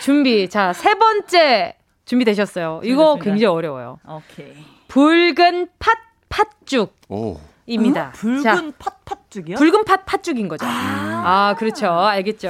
[0.00, 0.48] 준비.
[0.48, 2.80] 자, 세 번째 준비되셨어요.
[2.84, 3.98] 이거 굉장히 어려워요.
[4.08, 4.54] 오케이.
[4.88, 5.98] 붉은 팥
[6.28, 6.94] 팥죽.
[7.08, 7.38] 오.
[7.66, 8.08] 입니다.
[8.08, 8.12] 어?
[8.12, 9.56] 붉은 자, 팥 팥죽이요?
[9.56, 10.66] 붉은 팥 팥죽인 거죠.
[10.66, 11.88] 아, 아 그렇죠.
[11.90, 12.48] 알겠죠.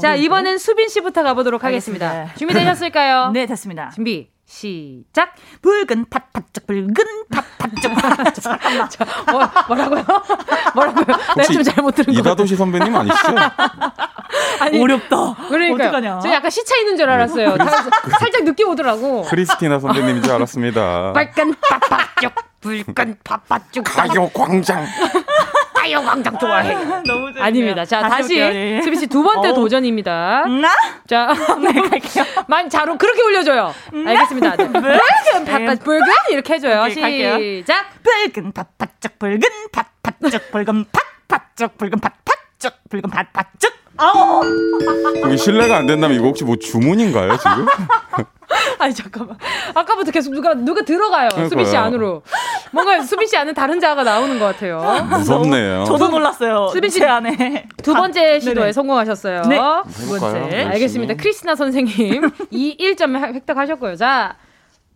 [0.00, 2.08] 자, 이번엔 수빈 씨부터 가보도록 알겠습니다.
[2.08, 2.38] 하겠습니다.
[2.38, 3.30] 준비되셨을까요?
[3.32, 3.90] 네, 됐습니다.
[3.90, 4.30] 준비.
[4.50, 5.32] 시작.
[5.62, 6.92] 붉은 팥팥죽 붉은
[7.30, 7.94] 팥팥죽.
[8.42, 8.88] 잠깐만.
[9.30, 10.04] 뭐, 뭐라고요?
[10.74, 11.04] 뭐라고요?
[11.36, 12.18] 내가 좀 잘못 들은 거.
[12.20, 13.28] 이다도시 선배님 아니시죠?
[14.58, 15.36] 아니, 어렵다.
[15.48, 17.56] 그러니까 저 약간 시차 있는 줄 알았어요.
[17.58, 17.64] 다,
[18.18, 19.22] 살짝 늦게 오더라고.
[19.22, 21.12] 크리스티나 선배님인 줄 알았습니다.
[21.12, 23.84] 빨간 팥팥죽 붉은 팥팥죽.
[23.84, 24.84] 가요 광장.
[25.80, 26.74] 가요광장 좋아해.
[27.06, 27.42] 너무 재밌네요.
[27.42, 27.84] 아닙니다.
[27.84, 28.80] 자 다시 예.
[28.82, 29.54] 수비 씨두 번째 어.
[29.54, 30.44] 도전입니다.
[30.46, 30.68] 나?
[31.06, 32.24] 자, 네 갈게요.
[32.48, 33.74] 만 자로 그렇게 올려줘요.
[34.06, 34.56] 알겠습니다.
[34.56, 34.68] 네.
[34.68, 36.00] 붉은 팥팥 붉은
[36.30, 36.82] 이렇게 해줘요.
[36.82, 37.86] 오케이, 시작.
[38.32, 39.40] 붉은 팥팥죽 붉은
[39.72, 40.84] 팥팥죽 붉은
[41.28, 43.72] 팥팥죽 붉은 팥팥죽 붉은 팥팥죽.
[43.96, 44.42] 아우.
[45.24, 47.66] 여기 실례가 안 된다면 이거 혹시 뭐 주문인가요 지금?
[48.78, 49.36] 아니 잠깐만.
[49.74, 51.28] 아까부터 계속 누가 누가 들어가요.
[51.28, 51.48] 그러니까요.
[51.48, 52.22] 수빈 씨 안으로.
[52.72, 55.06] 뭔가 수빈 씨 안에 다른 자가 나오는 것 같아요.
[55.10, 55.84] 무섭네요.
[55.84, 56.68] 저도 놀랐어요.
[56.68, 58.72] 수빈 씨 안에 두 번째 시도에 네네.
[58.72, 59.42] 성공하셨어요.
[59.42, 59.58] 네.
[59.94, 60.64] 두 번째.
[60.64, 61.14] 알겠습니다.
[61.14, 63.96] 크리스나 선생님 이 1점 획득하셨고요.
[63.96, 64.36] 자.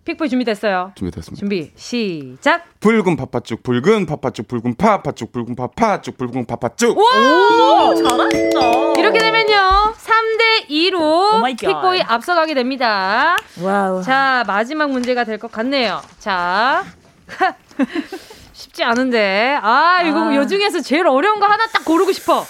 [0.05, 0.93] 픽보이 준비됐어요.
[0.95, 1.39] 준비됐습니다.
[1.41, 2.65] 준비 시작.
[2.81, 6.97] 붉은 팥팥죽 붉은 팥팥죽 붉은 팥팥죽 붉은 팥팥죽 붉은 팥팥죽.
[6.99, 9.01] 와 잘한다.
[9.01, 13.37] 이렇게 되면요 3대 2로 픽보이 앞서가게 됩니다.
[13.63, 14.03] wow.
[14.03, 16.01] 자 마지막 문제가 될 것 같네요.
[16.19, 16.85] 자
[18.53, 20.37] 쉽지 않은데 아 이거 아.
[20.37, 22.45] 요 중에서 제일 어려운 거 하나 딱 고르고 싶어.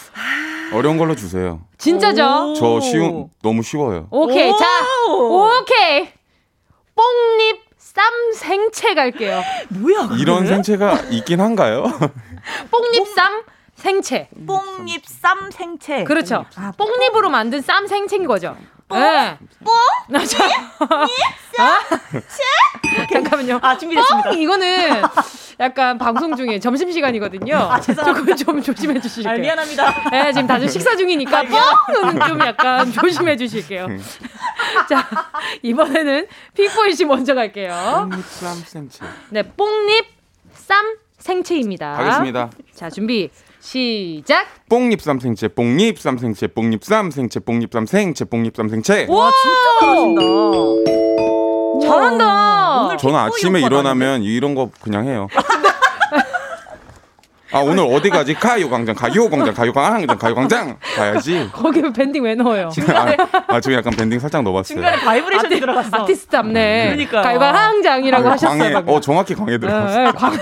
[0.73, 1.61] 어려운 걸로 주세요.
[1.79, 2.55] 진짜죠?
[2.59, 4.09] 저 쉬운 너무 쉬워요.
[4.11, 4.67] 오케이 자
[5.09, 6.09] 오케이
[6.95, 9.43] 뽕잎 쌈 생채 갈게요.
[9.69, 10.09] 뭐야?
[10.09, 10.21] 그래?
[10.21, 11.85] 이런 생채가 있긴 한가요?
[12.71, 13.43] 뽕잎 쌈
[13.75, 14.29] 생채.
[14.47, 16.05] 뽕잎 쌈 생채.
[16.05, 16.45] 그렇죠.
[16.57, 18.57] 아, 뽕잎으로 만든 쌈 생채인 거죠.
[18.89, 18.99] 뽕?
[18.99, 19.39] 네.
[19.65, 19.73] 뽕?
[20.27, 20.49] 자,
[23.13, 23.59] 잠깐만요.
[23.63, 24.31] 아, 준비됐습니다.
[24.31, 24.39] 뽕!
[24.39, 25.03] 이거는
[25.61, 27.57] 약간 방송 중에 점심 시간이거든요.
[27.57, 28.37] 아, 죄송합니다.
[28.37, 29.33] 조금 좀 조심해 주실게요.
[29.33, 30.11] 아, 미안합니다.
[30.11, 33.87] 네, 지금 다들 식사 중이니까 아, 뽕은 좀 약간 조심해 주실게요.
[33.87, 34.03] 음.
[34.89, 35.09] 자,
[35.63, 38.09] 이번에는 픽보이 씨 먼저 갈게요.
[38.11, 39.05] 뽕잎 쌈 생채.
[39.31, 40.07] 네, 뽕잎
[40.53, 41.95] 쌈 생채입니다.
[41.97, 42.51] 가겠습니다.
[42.75, 43.31] 자, 준비.
[43.65, 44.47] 시작.
[44.69, 49.07] 뽕잎 쌈생채, 뽕잎 쌈생채, 뽕잎 쌈생채, 뽕잎 쌈생채, 뽕잎 쌈생채.
[49.09, 50.21] 와, 진짜 잘하신다.
[51.83, 52.97] 잘한다.
[52.99, 55.29] 저는 아침에 일어나면 이런 거 그냥 해요.
[57.53, 58.35] 아 오늘 어디 가지?
[58.35, 61.49] 가요광장, 가요광장, 가요광장, 가요광장 가야지.
[61.53, 62.69] 거기 bending 왜 넣어요?
[62.69, 64.77] 중간에 아, 아 지금 약간 bending 살짝 넣어봤어요.
[64.77, 66.03] 중간에 바이브레이션이 들어갔어.
[66.03, 66.87] 아티스트 답네.
[66.87, 68.59] 그러니까 가요광장이라고 하셨어요.
[68.59, 69.99] 광해, 어 정확히 광해 들어갔어.
[69.99, 70.37] 네, 광...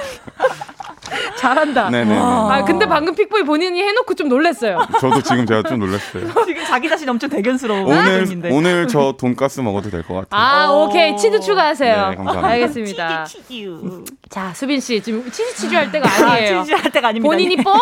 [1.43, 1.91] 잘한다.
[1.91, 2.17] 네네.
[2.17, 4.79] 아 근데 방금 픽보이 본인이 해놓고 좀 놀랐어요.
[5.01, 6.29] 저도 지금 제가 좀 놀랐어요.
[6.47, 7.83] 지금 자기 자신 엄청 대견스러워.
[7.85, 10.41] 오늘 오늘 저 돈가스 먹어도 될 것 같아요.
[10.41, 11.95] 아 오케이 치즈 추가하세요.
[12.11, 12.49] 네, 감사합니다.
[12.49, 13.25] 알겠습니다.
[13.25, 14.05] 치즈 치즈.
[14.31, 16.61] 자 수빈 씨 지금 치즈 치즈 할 때가 아니에요.
[16.61, 17.29] 아, 치즈 할 때가 아닙니다.
[17.29, 17.75] 본인이 뽕?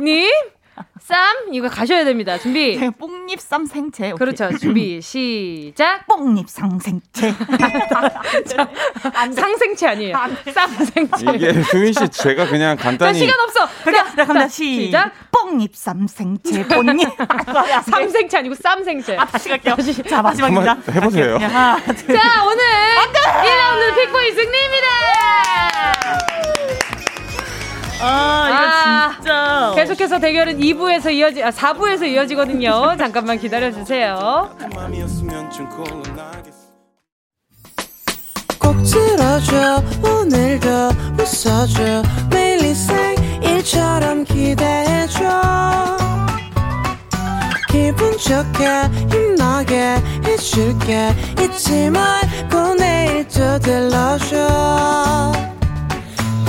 [0.00, 0.28] 님?
[1.00, 2.38] 쌈 이거 가셔야 됩니다.
[2.38, 2.78] 준비.
[2.98, 4.12] 뽕잎 쌈 생채.
[4.12, 4.18] 오케이.
[4.18, 4.56] 그렇죠.
[4.58, 6.06] 준비 시작.
[6.06, 7.34] 뽕잎 상생채.
[8.46, 8.68] 자,
[9.34, 10.16] 상생채 아니에요.
[10.54, 11.26] 쌈 생채.
[11.34, 13.68] 이게 수민 씨 제가 그냥 간단히 자, 시간 없어.
[13.84, 14.48] 그러니까 자, 갑니다.
[14.48, 15.12] 시작.
[15.30, 16.66] 뽕잎 쌈 생채.
[16.68, 17.08] 뽕잎.
[17.84, 19.16] 삼생채 아니고 쌈 생채.
[19.18, 19.76] 아 다시 갈게요.
[19.76, 20.02] 다시.
[20.04, 20.78] 자 마지막입니다.
[20.90, 21.36] 해보세요.
[21.36, 22.16] 하나, 둘.
[22.16, 24.88] 자 오늘 1라운드 픽보이 승리입니다.
[28.06, 29.72] 아, 이거 아, 진짜.
[29.74, 32.96] 계속해서 대결은 2부에서 이어지, 아, 4부에서 이어지거든요.
[32.98, 34.50] 잠깐만 기다려주세요.
[38.60, 40.68] 꼭 들어줘, 오늘도
[41.18, 42.64] 웃어줘, 매일
[43.42, 45.24] 일처럼 기대해줘.
[47.70, 48.68] 기분 좋게,
[49.10, 55.32] 힘나게 해줄게, 잊지 말고 내일 또 들러줘.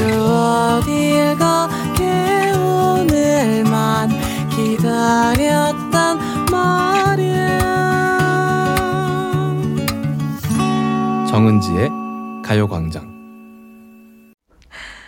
[0.03, 4.09] 어딜 가게 오늘만
[4.49, 6.19] 기다렸단
[6.51, 7.59] 말이야
[11.29, 11.89] 정은지의
[12.43, 13.15] 가요광장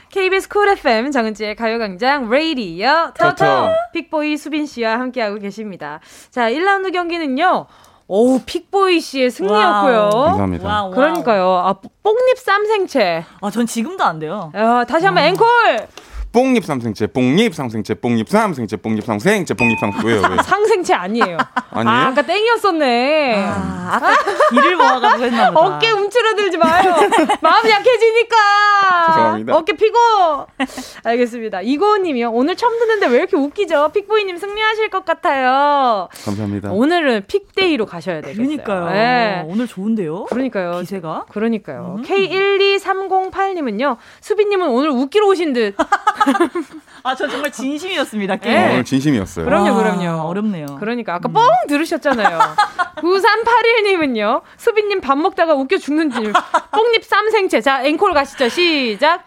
[0.09, 5.99] KBS 쿨 FM 정은지의 가요광장 레이디어 터터 픽보이 수빈 씨와 함께하고 계십니다.
[6.31, 7.67] 자 1라운드 경기는요.
[8.07, 10.09] 오, 픽보이 씨의 승리였고요.
[10.13, 10.25] wow.
[10.27, 10.65] 감사합니다.
[10.67, 10.91] wow, wow.
[10.91, 11.49] 그러니까요.
[11.65, 13.25] 아, 뽕잎 쌈생채.
[13.41, 14.51] 아, 전 지금도 안 돼요.
[14.55, 15.45] 아, 다시 한번 앵콜!
[16.37, 20.21] 뽕잎 쌈생채, 뽕잎 쌈생채, 뽕잎 쌈생채, 뽕잎 쌈생채, 뽕잎 쌈 왜요?
[20.29, 20.37] 왜?
[20.43, 21.37] 상생채 아니에요.
[21.71, 21.97] 아니에요?
[21.97, 23.35] 아, 아까 땡이었었네.
[23.43, 24.13] 아, 아까
[24.51, 25.65] 길을 모아가지고 했나 보다.
[25.77, 26.93] 어깨 움츠러들지 마요.
[27.41, 28.35] 마음 약해지니까.
[29.07, 29.55] 죄송합니다.
[29.55, 29.97] 어깨 피고.
[31.03, 31.61] 알겠습니다.
[31.61, 32.29] 이고님이요.
[32.29, 33.89] 오늘 처음 듣는데 왜 이렇게 웃기죠?
[33.93, 36.07] 픽보이님 승리하실 것 같아요.
[36.23, 36.69] 감사합니다.
[36.71, 38.45] 오늘은 픽데이로 가셔야 되겠어요.
[38.45, 38.89] 그러니까요.
[38.91, 39.43] 네.
[39.47, 40.25] 오늘 좋은데요?
[40.25, 40.81] 그러니까요.
[40.81, 41.25] 기세가?
[41.31, 41.95] 그러니까요.
[41.97, 42.03] 음.
[42.03, 43.97] K12308님은요.
[44.21, 45.75] 수빈님은 오늘 웃기러 오신 듯.
[47.03, 48.37] 아, 저 정말 진심이었습니다.
[48.37, 48.71] 네.
[48.73, 49.45] 오늘 진심이었어요.
[49.45, 50.27] 그럼요, 그럼요.
[50.27, 50.77] 어렵네요.
[50.79, 51.33] 그러니까 아까 음.
[51.33, 52.39] 뻥 들으셨잖아요.
[52.97, 54.41] 9381님은요.
[54.57, 56.33] 수빈님 밥 먹다가 웃겨 죽는 줄.
[56.71, 57.61] 뽕잎 쌈생채.
[57.61, 58.49] 자, 앵콜 가시죠.
[58.49, 59.23] 시작.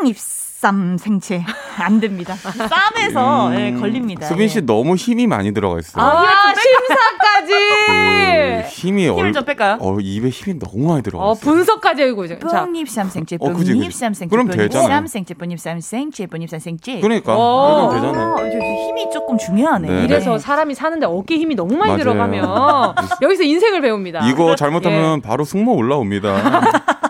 [0.00, 0.16] 뽕잎
[0.60, 1.42] 쌈 생채
[1.78, 2.34] 안 됩니다.
[2.34, 4.26] 쌈에서 음, 네, 걸립니다.
[4.26, 4.66] 수빈 씨 네.
[4.66, 6.04] 너무 힘이 많이 들어가 있어요.
[6.04, 7.52] 아, 아 심사까지.
[7.86, 9.78] 그 힘이 힘을 얼, 좀 뺄까요?
[9.80, 11.24] 어, 입에 힘이 너무 많이 들어가.
[11.24, 12.38] 어, 분석까지 하고 이제.
[12.38, 14.88] 뽕잎 쌈 생채, 뽕잎 쌈 생채, 그럼 되잖아요.
[14.88, 17.00] 쌈생채, 뽕잎 쌈 생채, 뽕잎 쌈 생채.
[17.00, 18.36] 그러니까 그럼 되잖아요.
[18.86, 19.88] 힘이 조금 중요하네.
[19.88, 20.04] 네.
[20.04, 21.98] 이래서 사람이 사는데 어깨 힘이 너무 많이 맞아요.
[22.00, 24.28] 들어가면 여기서 인생을 배웁니다.
[24.28, 25.26] 이거 잘못하면 예.
[25.26, 27.00] 바로 승모 올라옵니다.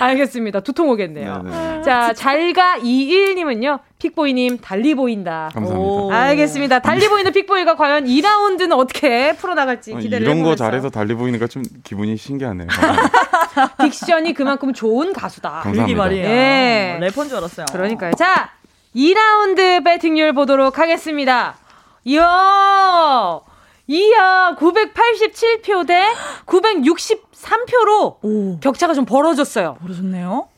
[0.00, 0.60] 알겠습니다.
[0.60, 1.42] 두통 오겠네요.
[1.42, 1.82] 네네.
[1.82, 3.80] 자, 잘가 21님은요.
[3.98, 5.50] 픽보이님 달리 보인다.
[5.54, 6.16] 감사합니다.
[6.16, 6.78] 알겠습니다.
[6.80, 10.50] 달리 보이는 픽보이가 과연 2라운드는 어떻게 풀어나갈지 기대를 이런 해보면서.
[10.50, 12.68] 거 잘해서 달리 보이니까 좀 기분이 신기하네요.
[13.78, 15.60] 딕션이 그만큼 좋은 가수다.
[15.62, 15.98] 감사합니다.
[16.02, 16.26] 말이에요.
[16.28, 16.98] 네.
[17.00, 17.66] 래퍼인 줄 알았어요.
[17.72, 18.12] 그러니까요.
[18.14, 18.50] 자,
[18.94, 21.56] 2라운드 배팅률 보도록 하겠습니다.
[22.04, 23.40] 이야!
[23.88, 26.08] 이야, 987표 대
[26.46, 28.58] 963표로 오.
[28.60, 29.76] 격차가 좀 벌어졌어요.
[29.80, 30.48] 벌어졌네요.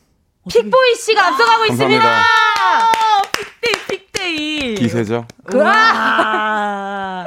[0.49, 2.23] 픽보이 씨가 앞서가고 있습니다.
[3.61, 4.75] 픽데이, 픽데이.
[4.75, 5.25] 기세죠.
[5.45, 7.23] 그, 아.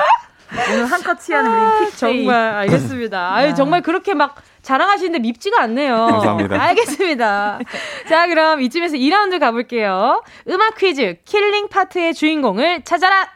[0.70, 1.96] 오늘 한껏 취하는 우리 픽데이.
[1.98, 3.34] 정말 알겠습니다.
[3.34, 6.06] 아유, 정말 그렇게 막 자랑하시는데 밉지가 않네요.
[6.10, 6.60] 감사합니다.
[6.60, 7.60] 알겠습니다.
[8.08, 10.22] 자, 그럼 이쯤에서 2라운드 가볼게요.
[10.48, 13.28] 음악 퀴즈, killing 파트의 주인공을 찾아라!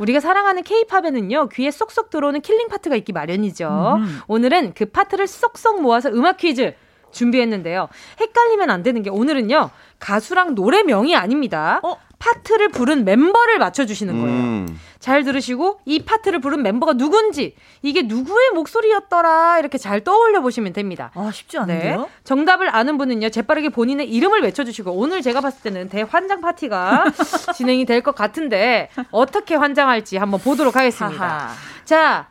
[0.00, 3.98] 우리가 사랑하는 케이팝에는요, 귀에 쏙쏙 들어오는 killing 파트가 있기 마련이죠.
[3.98, 4.20] 음.
[4.28, 6.74] 오늘은 그 파트를 쏙쏙 모아서 음악 퀴즈
[7.12, 7.88] 준비했는데요.
[8.20, 11.80] 헷갈리면 안 되는 게 오늘은요, 가수랑 노래명이 아닙니다.
[11.82, 11.96] 어?
[12.20, 14.36] 파트를 부른 멤버를 맞춰주시는 거예요.
[14.36, 14.80] 음.
[15.00, 21.10] 잘 들으시고 이 파트를 부른 멤버가 누군지 이게 누구의 목소리였더라 이렇게 잘 떠올려 보시면 됩니다.
[21.14, 22.00] 아 쉽지 않은데요?
[22.02, 22.06] 네.
[22.24, 27.04] 정답을 아는 분은요 재빠르게 본인의 이름을 외쳐주시고 오늘 제가 봤을 때는 대환장 파티가
[27.56, 31.50] 진행이 될 것 같은데 어떻게 환장할지 한번 보도록 하겠습니다.
[31.84, 32.28] 자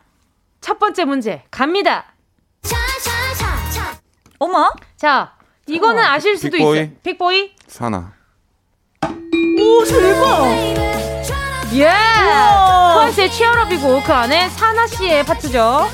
[0.61, 2.05] 첫 번째 문제 갑니다.
[4.39, 4.69] 어머?
[4.97, 5.33] 자
[5.67, 6.11] 이거는 어머.
[6.11, 6.77] 아실 수도 빅보이?
[6.81, 6.91] 있어요.
[7.03, 8.13] 빅보이 사나.
[9.69, 10.47] 오 대박.
[11.75, 11.87] 예.
[12.93, 15.87] 트와이스의 치얼업이고 그 안에 사나 씨의 파트죠.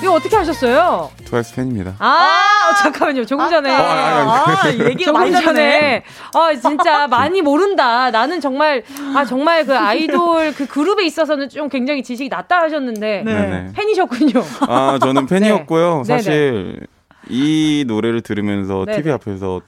[0.00, 1.10] 이거 어떻게 하셨어요?
[1.24, 1.94] 트와이스 팬입니다.
[1.98, 3.26] 아, 어, 잠깐만요.
[3.26, 3.74] 조금 전에.
[3.74, 6.04] 아, 아, 아, 얘기가 많이 전에.
[6.32, 8.12] 아, 진짜 많이 모른다.
[8.12, 8.84] 나는 정말,
[9.16, 13.22] 아, 정말 그 아이돌 그 그룹에 있어서는 좀 굉장히 지식이 낮다 하셨는데.
[13.26, 13.72] 네.
[13.74, 14.44] 팬이셨군요.
[14.68, 16.04] 아, 저는 팬이었고요.
[16.06, 16.14] 네.
[16.14, 16.86] 사실 네네.
[17.30, 18.98] 이 노래를 들으면서 네네.
[18.98, 19.60] TV 앞에서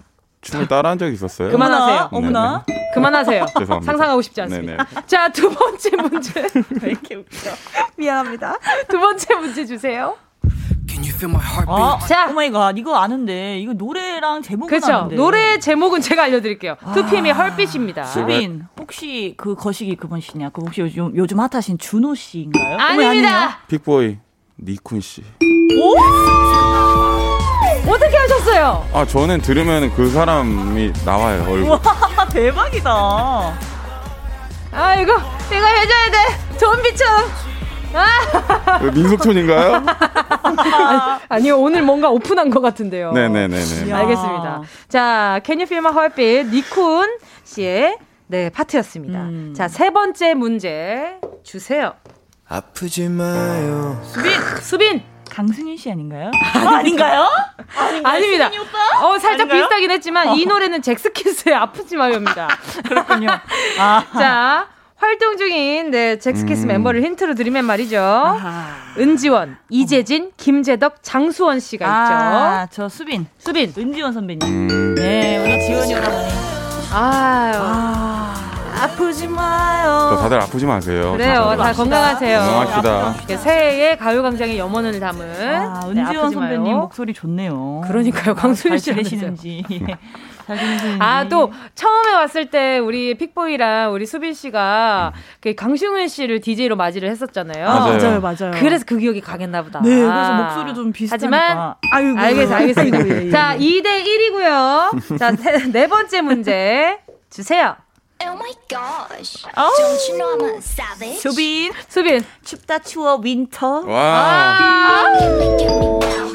[0.43, 1.51] 춤을 따라한 적이 있었어요.
[1.51, 2.09] 그만하세요.
[2.13, 2.65] 어머나.
[2.95, 3.47] 그만하세요.
[3.59, 3.93] 죄송합니다.
[3.93, 4.85] 상상하고 싶지 않습니다.
[4.85, 5.07] 네네.
[5.07, 6.41] 자, 두 번째 문제.
[6.83, 7.51] 왜 이렇게 웃겨.
[7.97, 8.57] 미안합니다.
[8.89, 10.17] 두 번째 문제 주세요.
[11.67, 14.93] 아, 자, Oh my God 이거 아는데 이거 노래랑 제목은 그렇죠.
[14.93, 15.17] 아는데.
[15.17, 16.77] 노래 제목은 제가 알려드릴게요.
[16.83, 18.05] 아, 2PM의 Heartbeat입니다.
[18.05, 20.51] 수빈 혹시 그 거시기 그분이시냐?
[20.51, 22.79] 그 혹시 요즘 요즘 핫하신 준호 씨인가요?
[22.79, 23.59] 아닙니다.
[23.69, 24.19] 픽보이
[24.63, 25.23] 닉쿤 씨.
[25.81, 27.10] 오?
[27.87, 28.87] 어떻게 하셨어요?
[28.93, 31.71] 아 저는 들으면 그 사람이 나와요 얼굴.
[31.71, 31.81] 와
[32.33, 32.91] 대박이다.
[34.73, 36.59] 아 이거 이거 해줘야 돼.
[36.59, 37.25] 좀비처럼.
[37.93, 38.79] 아.
[38.95, 39.83] 민속촌인가요?
[41.29, 43.11] 아니, 요 오늘 뭔가 오픈한 것 같은데요.
[43.13, 43.93] 네네네네.
[43.93, 44.63] 알겠습니다.
[44.89, 49.19] 자, Can You Feel My Heartbeat 니쿤 씨의 네 파트였습니다.
[49.23, 49.55] 음.
[49.57, 51.95] 자, 세 번째 문제 주세요.
[52.49, 54.01] 아프지 마요.
[54.05, 55.03] 수빈, 수빈.
[55.31, 56.31] 강승윤 씨 아닌가요?
[56.55, 57.29] 아, 닌가요
[58.05, 58.51] 아닙니다.
[59.01, 59.63] 어, 살짝 아닌가요?
[59.63, 60.35] 비슷하긴 했지만 어.
[60.35, 62.49] 이 노래는 잭스키스의 아프지 마요입니다.
[62.87, 63.29] 그렇군요.
[63.79, 64.05] 아.
[64.13, 66.69] 자, 활동 중인 네, 잭스키스 음.
[66.69, 67.99] 멤버를 힌트로 드리면 말이죠.
[68.01, 68.67] 아하.
[68.99, 72.83] 은지원, 이재진, 김재덕, 장수원 씨가 아, 있죠.
[72.83, 73.27] 저 수빈.
[73.39, 73.73] 수빈.
[73.79, 74.41] 은지원 선배님.
[74.47, 74.95] 음.
[74.97, 76.29] 네, 오늘 지원이 오다 보니.
[76.93, 77.53] 아유.
[77.57, 78.50] 아.
[78.81, 80.17] 아프지 마요.
[80.21, 81.13] 다들 아프지 마세요.
[81.13, 81.55] 그래요.
[81.59, 82.39] 다 건강하세요.
[82.39, 83.37] 건강합시다.
[83.37, 87.83] 새해에 가요광장의 염원을 담은 아, 네, 은지원 네, 선배님 목소리 좋네요.
[87.87, 88.35] 그러니까요.
[88.35, 89.65] 광수일 씨 되시는지.
[90.99, 97.09] 아, 또 처음에 왔을 때 우리 픽보이랑 우리 수빈 씨가 그 강승윤 씨를 DJ로 맞이를
[97.11, 97.67] 했었잖아요.
[97.67, 98.51] 맞아요, 맞아요.
[98.59, 99.81] 그래서 그 기억이 강했나 보다.
[99.81, 101.37] 네, 그래서 목소리 좀 비슷하니까.
[101.37, 102.99] 하지만 아유, 알겠어, 알겠습니다.
[103.09, 103.31] 예, 예.
[103.31, 105.19] 자, 2대 1이고요.
[105.19, 105.33] 자,
[105.71, 107.77] 네 번째 문제 주세요.
[108.23, 109.45] Oh my gosh.
[109.57, 109.75] Oh.
[109.79, 111.21] Don't you know I'm a savage?
[111.23, 111.73] 수빈.
[111.89, 112.25] 수빈.
[112.45, 113.87] 춥다 추워 윈터.
[113.87, 114.59] 와.
[114.59, 115.19] 아.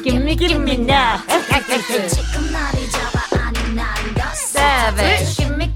[0.02, 1.18] Give me, give me now.
[4.34, 5.36] Savage.
[5.36, 5.75] Give me, give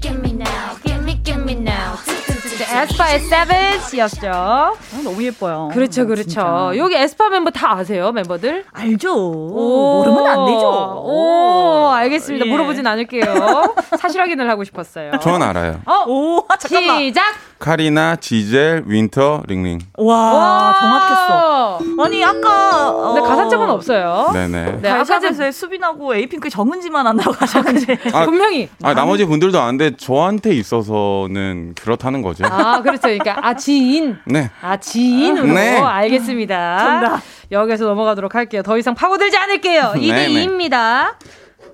[2.81, 4.31] 에스파의 Savage였죠.
[4.33, 4.73] 아,
[5.03, 5.69] 너무 예뻐요.
[5.73, 6.23] 그렇죠, 그렇죠.
[6.29, 6.71] 진짜.
[6.77, 8.65] 여기 에스파 멤버 다 아세요, 멤버들?
[8.71, 9.13] 알죠.
[9.15, 11.03] 오, 모르면 안 되죠.
[11.05, 12.45] 오, 알겠습니다.
[12.45, 12.49] 예.
[12.49, 13.75] 물어보진 않을게요.
[13.99, 15.11] 사실 확인을 하고 싶었어요.
[15.21, 15.81] 전 알아요.
[15.85, 16.99] 어, 오, 잠깐만.
[16.99, 17.23] 시작.
[17.61, 19.79] 카리나, 지젤, 윈터, 닝닝.
[19.97, 22.03] 와, 와 정확했어.
[22.03, 23.13] 아니 아까 어...
[23.13, 24.31] 근데 가사점은 없어요.
[24.33, 24.79] 네네.
[24.81, 28.67] 네, 아까 전에 수빈하고 에이핑크 정은지만 한다고 하셨는데 아, 분명히.
[28.81, 32.45] 아 나머지 분들도 아는데 저한테 있어서는 그렇다는 거죠.
[32.47, 33.03] 아 그렇죠.
[33.03, 34.17] 그러니까 아 지인.
[34.25, 34.49] 네.
[34.61, 35.45] 아 지인으로.
[35.53, 35.77] 네.
[35.77, 36.79] 알겠습니다.
[36.79, 37.21] 정답.
[37.51, 38.63] 여기서 넘어가도록 할게요.
[38.63, 39.93] 더 이상 파고들지 않을게요.
[40.01, 41.13] 2대 2입니다.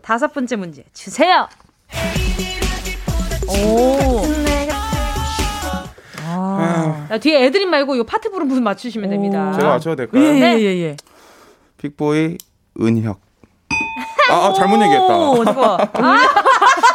[0.02, 1.48] 다섯 번째 문제 주세요.
[3.48, 4.47] 오.
[6.38, 7.18] 아.
[7.20, 9.52] 뒤에 애드립 말고 이 파트 부른 부분 맞추시면 됩니다.
[9.54, 10.24] 제가 맞춰도 될까요?
[10.24, 10.82] 예, 예, 예.
[10.84, 10.98] 예.
[11.78, 12.38] 픽보이
[12.82, 13.20] 은혁.
[14.30, 15.54] 아, 아 잘못 얘기했다.
[15.54, 15.78] 좋아.
[15.94, 16.18] 아.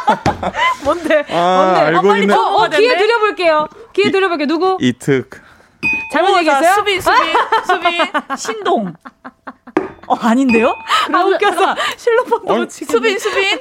[0.83, 1.25] 뭔데?
[1.29, 1.79] 아, 뭔데?
[1.79, 2.35] 알고 어, 있는.
[2.35, 3.67] 어, 어, 기회 드려볼게요.
[3.93, 4.47] 기회 드려볼게요.
[4.47, 4.77] 누구?
[4.79, 5.29] 이특.
[6.11, 6.73] 잘못 얘기했어요?
[6.75, 7.33] 수빈, 수빈,
[7.67, 8.93] 수빈, 신동.
[10.07, 10.75] 어, 아닌데요?
[11.11, 11.75] 아, 웃겼어.
[11.97, 13.59] 실로폰 도 수빈, 수빈,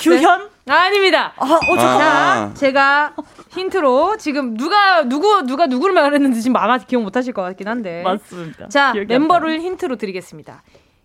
[0.00, 0.40] 규현?
[0.42, 0.48] 네.
[0.70, 1.98] 아, 닙니다 아, 어, 잠깐만.
[1.98, 3.14] 자, 제가
[3.50, 8.02] 힌트로 지금 누가 누구 누가 누구를 말했는지 지금 아마 기억 못 하실 것 같긴 한데.
[8.04, 8.68] 맞습니다.
[8.68, 10.62] 자, 멤버를 힌트로 드리겠습니다.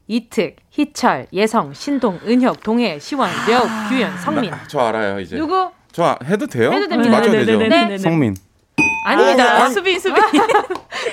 [0.07, 3.87] 이특, 희철, 예성, 신동, 은혁, 동해, 시원, 려욱, 아.
[3.89, 4.51] 규현, 성민.
[4.51, 5.35] 나, 저 알아요, 이제.
[5.35, 5.71] 누구?
[5.91, 6.71] 저 해도 돼요?
[6.71, 7.09] 해도 됩니다.
[7.09, 7.57] 맞춰도 되죠?
[7.57, 7.97] 네.
[7.97, 8.35] 성민.
[9.09, 9.63] 아닙니다.
[9.65, 10.15] 아, 수빈, 수빈.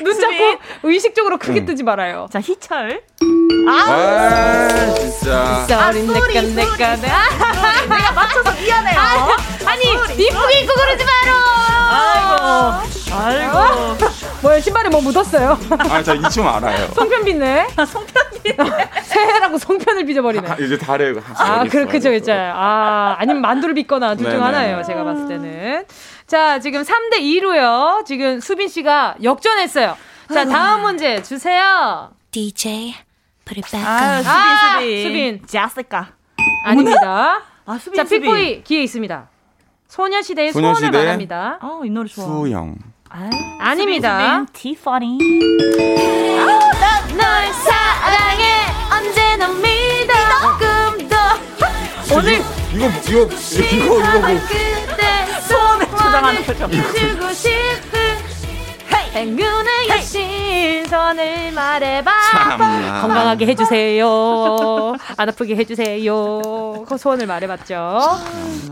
[0.02, 1.66] 눈 잡고 의식적으로 크게 응.
[1.66, 2.26] 뜨지 말아요.
[2.32, 3.02] 자, 희철.
[3.68, 5.66] 아, 아 진짜.
[5.68, 8.98] 쏘리, 내꺼, 내꺼, 내가 맞춰서 미안해요.
[8.98, 9.92] 아, 니
[10.24, 12.82] 이쁘게 입고 그러지 마라.
[13.10, 13.14] 아이고.
[13.14, 13.98] 아이고.
[14.40, 15.58] 뭐야, 신발에 뭐 묻었어요?
[15.78, 16.88] 아, 저이춤 알아요.
[16.94, 17.66] 송편 빚네.
[17.76, 18.56] 아, 송편 빚
[19.04, 20.48] 새해라고 송편을 빚어버리네.
[20.50, 21.12] 아, 이제 달에.
[21.36, 22.32] 아, 그, 그죠, 그죠.
[22.34, 25.84] 아, 아니면 만두를 빚거나 둘 중 하나예요, 제가 봤을 때는.
[26.32, 28.06] 자, 지금 3대 2로요.
[28.06, 29.98] 지금 수빈 씨가 역전했어요.
[30.32, 32.10] 자, 다음 문제 주세요.
[32.30, 32.94] DJ
[33.44, 34.22] put it back 아, on.
[34.22, 35.02] 수빈, 아, 수빈.
[35.02, 35.46] 수빈.
[35.46, 36.08] 자스까.
[36.64, 37.42] 아닙니다.
[37.66, 38.22] 아, 수빈, 자, 수빈.
[38.22, 39.28] 픽보이 기회 있습니다.
[39.88, 40.86] 소녀시대의 소녀시대.
[40.86, 41.58] 소원을 말합니다.
[41.60, 42.24] 아, 이 노래 좋아.
[42.24, 42.76] 수영.
[43.10, 43.28] 아,
[43.58, 44.46] 아닙니다.
[44.54, 45.18] 티파니.
[47.14, 50.14] 널 사랑해 언제나 믿어
[52.08, 52.40] 더 오늘
[52.74, 54.71] 이거 이거 이거 이거 뭐 그때
[56.12, 56.70] 소원을 조장하는 표정.
[56.70, 58.00] 주고 싶은
[59.14, 62.10] 행운의 여신 선을 말해봐.
[62.30, 63.00] 참나.
[63.00, 64.06] 건강하게 해주세요.
[65.16, 66.84] 안 아프게 해주세요.
[66.86, 67.98] 그 소원을 말해봤죠.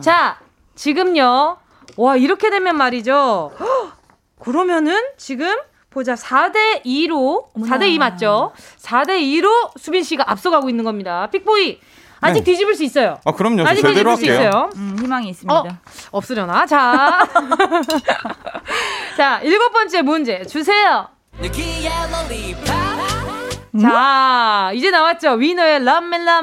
[0.02, 0.38] 자
[0.74, 1.56] 지금요.
[1.96, 3.52] 와 이렇게 되면 말이죠.
[3.58, 3.92] 헉,
[4.38, 5.56] 그러면은 지금
[5.90, 6.14] 보자.
[6.14, 8.52] 4대 2로 4대 2 맞죠?
[8.80, 11.26] 4대 2로 수빈 씨가 앞서가고 있는 겁니다.
[11.32, 11.80] 픽보이
[12.20, 12.44] 아직 네.
[12.44, 13.62] 뒤집을 수 있어요 아, 그럼요.
[13.66, 14.48] 아직 제대로 뒤집을 수 할게요.
[14.50, 15.54] 있어요 음, 희망이 있습니다.
[15.54, 15.66] 어,
[16.10, 16.66] 없으려나?
[16.66, 17.26] 자.
[19.16, 21.08] 자, 일곱 번째 문제 주세요.
[23.80, 25.32] 자, 이제 나왔죠.
[25.34, 25.80] 위너의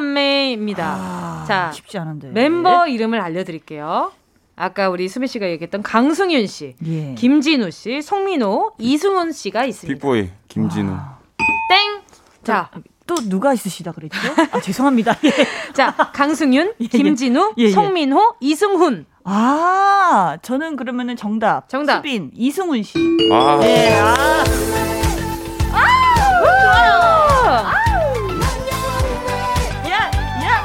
[0.02, 0.86] Me입니다.
[0.98, 2.30] 아, 자, 쉽지 않은데.
[2.30, 4.12] 멤버 이름을 알려드릴게요.
[4.56, 7.14] 아까 우리 수미 씨가 얘기했던 강승윤 씨, 예.
[7.14, 9.94] 김진우 씨, 송민호, 이승훈 씨가 있습니다.
[10.00, 10.98] 빅보이 김진우.
[11.70, 12.02] 땡!
[12.44, 12.72] 자,
[13.08, 14.18] 또 누가 있으시다 그랬죠?
[14.51, 15.18] 아, 죄송합니다.
[15.24, 15.32] 예.
[15.74, 16.88] 자, 강승윤, 예, 예.
[16.88, 17.72] 김진우, 예, 예.
[17.72, 19.05] 송민호, 이승훈.
[19.24, 21.68] 아, 저는 그러면은 정답.
[21.70, 21.97] 정답.
[21.97, 22.97] 수빈, 이승훈 씨.
[23.32, 24.43] 아, 예, 아.
[26.39, 26.88] 좋아요!
[29.89, 30.12] 야,
[30.43, 30.64] 야.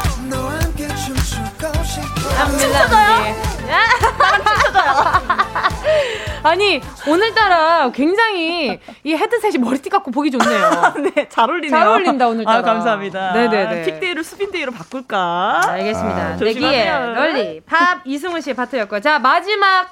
[6.43, 10.71] 아니 오늘따라 굉장히 이 헤드셋이 머리띠 같고 보기 좋네요.
[11.15, 11.71] 네, 잘 어울리네요.
[11.79, 12.59] 잘 어울린다 오늘따라.
[12.59, 13.33] 아, 감사합니다.
[13.33, 13.83] 네네네.
[13.85, 15.61] 픽데이로 수빈데이로 바꿀까?
[15.71, 16.19] 알겠습니다.
[16.21, 17.15] 아, 내기에 조심하세요.
[17.15, 19.89] 널리 팝 이승훈 씨의 파트였고 자 마지막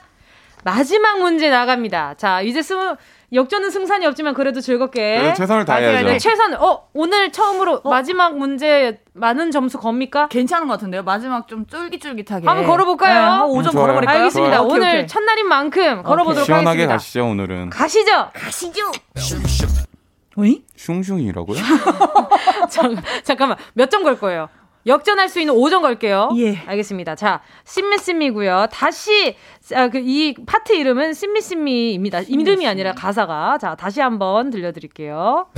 [0.64, 2.14] 마지막 문제 나갑니다.
[2.16, 2.96] 자 이제 스무
[3.33, 6.07] 역전은 승산이 없지만 그래도 즐겁게 그래도 최선을 맞아야 다해야죠.
[6.09, 6.18] 돼.
[6.18, 6.55] 최선.
[6.55, 10.26] 어 오늘 처음으로 마지막 문제 많은 점수 겁니까?
[10.28, 11.03] 괜찮은 것 같은데요?
[11.05, 12.47] 마지막 좀 쫄깃쫄깃하게.
[12.47, 13.14] 한번 걸어볼까요?
[13.14, 13.72] 네, 한 5점 음, 좋아요.
[13.87, 14.18] 걸어버릴까요?
[14.18, 14.57] 알겠습니다.
[14.59, 14.68] 좋아요.
[14.68, 15.07] 오늘 오케이, 오케이.
[15.07, 16.93] 첫날인 만큼 걸어보도록 시원하게 하겠습니다.
[16.95, 17.70] 가시죠 오늘은.
[17.70, 18.31] 가시죠.
[20.37, 20.62] 어이?
[20.76, 21.59] 슝슝이라고요?
[22.70, 24.49] 잠, 잠깐만 몇 점 걸 거예요?
[24.87, 26.31] 역전할 수 있는 5점 걸게요.
[26.37, 26.57] 예.
[26.66, 27.14] 알겠습니다.
[27.14, 28.68] 자, 심미심미고요.
[28.72, 29.37] 다시
[29.74, 32.20] 아, 그, 이 파트 이름은 심미심미입니다.
[32.20, 33.59] 이름이 아니라 가사가.
[33.59, 35.49] 자, 다시 한번 들려드릴게요.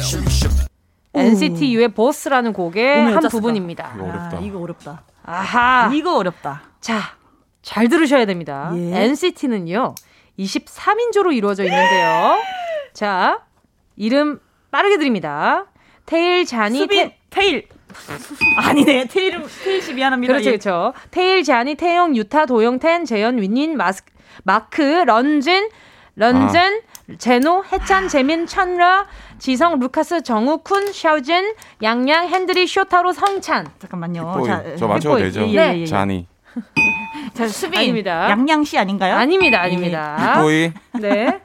[1.14, 3.28] NCT U의 보스라는 곡의 한 어쩌스까?
[3.28, 3.92] 부분입니다.
[3.96, 4.36] 이거 어렵다.
[4.36, 5.02] 아, 이거 어렵다.
[5.24, 5.90] 아하.
[5.94, 6.62] 이거 어렵다.
[6.80, 7.00] 자,
[7.60, 8.72] 잘 들으셔야 됩니다.
[8.74, 9.04] 예.
[9.04, 9.94] NCT는요,
[10.38, 12.38] 23인조로 이루어져 있는데요.
[12.92, 13.42] 자,
[13.96, 15.66] 이름 빠르게 드립니다.
[16.06, 17.68] 태일, 쟈니, 수빈, 태, 태일.
[18.56, 19.06] 아니네.
[19.06, 20.32] 태일, 태일 씨 미안합니다.
[20.32, 20.52] 그렇죠, 예.
[20.56, 20.92] 그렇죠.
[21.10, 24.02] 태일, 쟈니, 태용, 유타, 도영, 텐, 재현, 윈윈, 마스,
[24.44, 25.68] 마크, 런쥔,
[26.16, 26.80] 런젠,
[27.18, 29.06] 제노, 해찬, 재민, 천러,
[29.38, 33.66] 지성, 루카스, 정우, 쿤, 샤오진, 양양, 헨드리, 쇼타로, 성찬.
[33.78, 34.32] 잠깐만요.
[34.32, 34.46] 픽보이.
[34.46, 35.22] 자, 저 맞춰도 픽보이.
[35.22, 35.46] 되죠?
[35.48, 35.86] 예, 예, 예.
[35.86, 36.26] 쟈니.
[37.34, 37.78] 자, 수빈.
[37.80, 38.28] 아닙니다.
[38.30, 39.16] 양양 씨 아닌가요?
[39.16, 40.34] 아닙니다, 아닙니다.
[40.34, 40.72] 픽보이.
[41.00, 41.40] 네.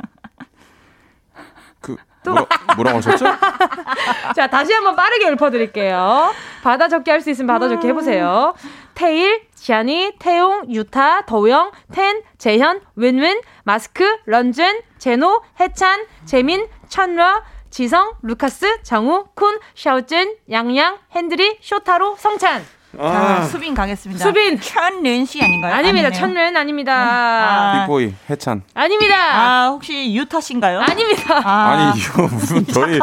[2.28, 3.25] 그 뭐라, 뭐라고 하셨죠?
[4.36, 6.34] 자, 다시 한번 빠르게 읊어드릴게요.
[6.63, 8.53] 받아 적기 할 수 있으면 받아 적기 해보세요.
[8.93, 18.13] 태일, 쟈니, 태용, 유타, 도영, 텐, 재현, 윈윈, 마스크, 런쥔, 제노, 해찬, 재민, 천러, 지성,
[18.23, 22.65] 루카스, 정우, 쿤, 샤오진, 양양, 헨드리, 쇼타로, 성찬.
[22.97, 24.25] 자, 아, 수빈 가겠습니다.
[24.25, 24.59] 수빈.
[24.59, 25.73] 천러 씨 아닌가요?
[25.73, 26.07] 아닙니다.
[26.07, 26.19] 아니네요.
[26.19, 26.93] 천러 아닙니다.
[26.95, 27.79] 아.
[27.81, 28.63] 픽보이 해찬.
[28.73, 29.15] 아닙니다.
[29.15, 30.79] 아, 혹시 유타 씨인가요?
[30.81, 31.41] 아닙니다.
[31.43, 31.69] 아.
[31.91, 32.99] 아니 이거 무슨 저희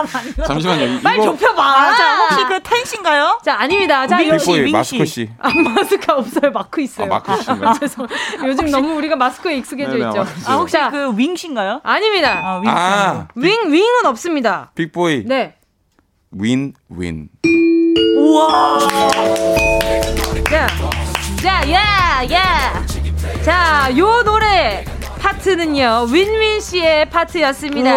[0.47, 0.85] 잠시만요.
[0.85, 1.63] 이- 빨리 이거 좁혀봐.
[1.63, 3.39] 아, 자, 혹시 그텐 씨인가요?
[3.45, 4.07] 자, 아닙니다.
[4.07, 5.13] 자, 픽보이 윙 마스크 씨.
[5.27, 5.31] 씨.
[5.39, 6.51] 아, 마스크 없어요.
[6.51, 7.07] 마크 있어요.
[7.07, 7.75] 아, 마크 씨인가요?
[7.79, 8.07] 죄송.
[8.45, 10.19] 요즘 너무 우리가 마스크에 익숙해져 네네, 있죠.
[10.25, 10.35] 맞아요.
[10.47, 11.81] 아, 혹시 자, 그윙 씨인가요?
[11.85, 12.41] 아닙니다.
[12.43, 13.49] 아, 윙 씨.
[13.49, 14.73] 아윙 윙은 없습니다.
[14.75, 15.55] 픽보이 네.
[16.33, 17.29] 윈윈.
[18.35, 18.81] 우와!
[20.51, 20.67] 자,
[21.41, 22.85] 자, 야, 야.
[23.45, 24.85] 자, 요 노래
[25.21, 27.91] 파트는요, 윈윈 씨의 파트였습니다.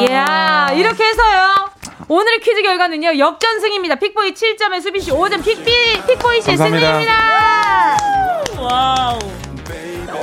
[0.00, 1.70] 이야, 이렇게 해서요.
[2.08, 3.94] 오늘 퀴즈 결과는요, 역전승입니다.
[3.96, 7.96] 픽보이 7점에 수빈 씨 5점, 픽비, 픽보이 씨의 승리입니다.
[8.58, 9.18] Wow.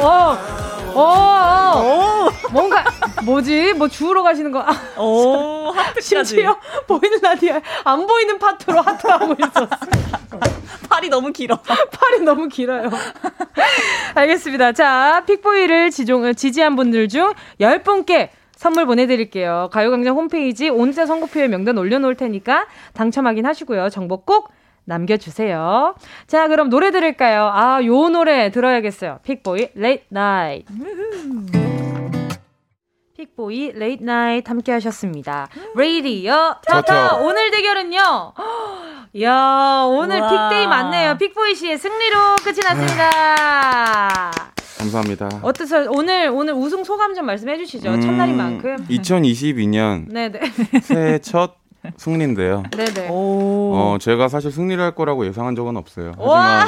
[0.02, 0.57] 오.
[0.98, 2.84] 오, 오, 뭔가
[3.24, 3.74] 뭐지?
[3.74, 4.66] 뭐 주우러 가시는 거?
[4.98, 6.02] 오, 하트까지.
[6.02, 9.68] 심지어 보이는 라디오 안 보이는 파트로 하트하고 있었어.
[10.90, 11.58] 팔이 너무 길어.
[11.58, 12.90] 팔이 너무 길어요.
[14.16, 14.72] 알겠습니다.
[14.72, 19.70] 자, 픽보이를 지종, 지지한 분들 중 10분께 선물 보내드릴게요.
[19.72, 23.90] 가요광장 홈페이지 온자 선고표에 명단 올려놓을 테니까 당첨 확인하시고요.
[23.90, 24.50] 정보 꼭
[24.88, 25.96] 남겨주세요.
[26.28, 27.50] 자, 그럼 노래 들을까요?
[27.54, 29.20] 아, 요 노래 들어야겠어요.
[29.24, 30.66] 픽보이, Late Night.
[33.18, 35.50] 픽보이, Late Night 함께 하셨습니다.
[35.76, 37.18] 레이디어, 터터.
[37.22, 38.34] 오늘 대결은요.
[39.14, 40.50] 이야, 오늘 우와.
[40.50, 41.18] 픽데이 맞네요.
[41.18, 44.32] 픽보이 씨의 승리로 끝이 났습니다.
[44.78, 45.30] 감사합니다.
[45.42, 45.88] 어떠세요?
[45.90, 47.90] 오늘 오늘 우승 소감 좀 말씀해 주시죠.
[47.90, 48.78] 음, 첫날인 만큼.
[48.88, 50.40] 2022년 네네.
[50.84, 51.56] 새해 첫
[51.98, 52.64] 승리인데요.
[52.76, 53.08] 네네.
[53.12, 56.14] 어, 제가 사실 승리를 할 거라고 예상한 적은 없어요.
[56.18, 56.68] 하지만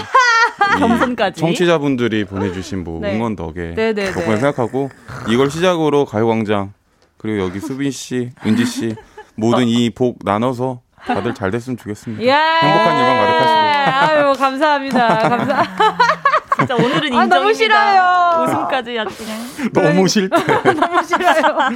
[0.80, 3.16] 겸손까지 청취자분들이 보내주신 뭐 네.
[3.16, 4.90] 응원 덕에 덕분에 생각하고
[5.30, 6.74] 이걸 시작으로 가요광장
[7.18, 8.96] 그리고 여기 수빈 씨, 은지 씨
[9.36, 12.22] 모든 이 복 나눠서 다들 잘 됐으면 좋겠습니다.
[12.22, 14.20] 행복한 일만 가득하시고.
[14.28, 15.08] 아유 감사합니다.
[15.30, 15.64] 감사.
[16.60, 17.20] 진짜 오늘은 인정입니다.
[17.20, 18.44] 아, 너무 싫어요.
[18.44, 19.40] 웃음까지 그냥.
[19.74, 20.36] 너무 싫대.
[20.74, 21.70] 너무 싫어요.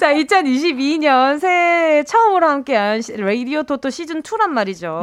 [0.00, 5.02] 자, 2022년 새해 처음으로 함께한 라디오 토토 시즌 2란 말이죠.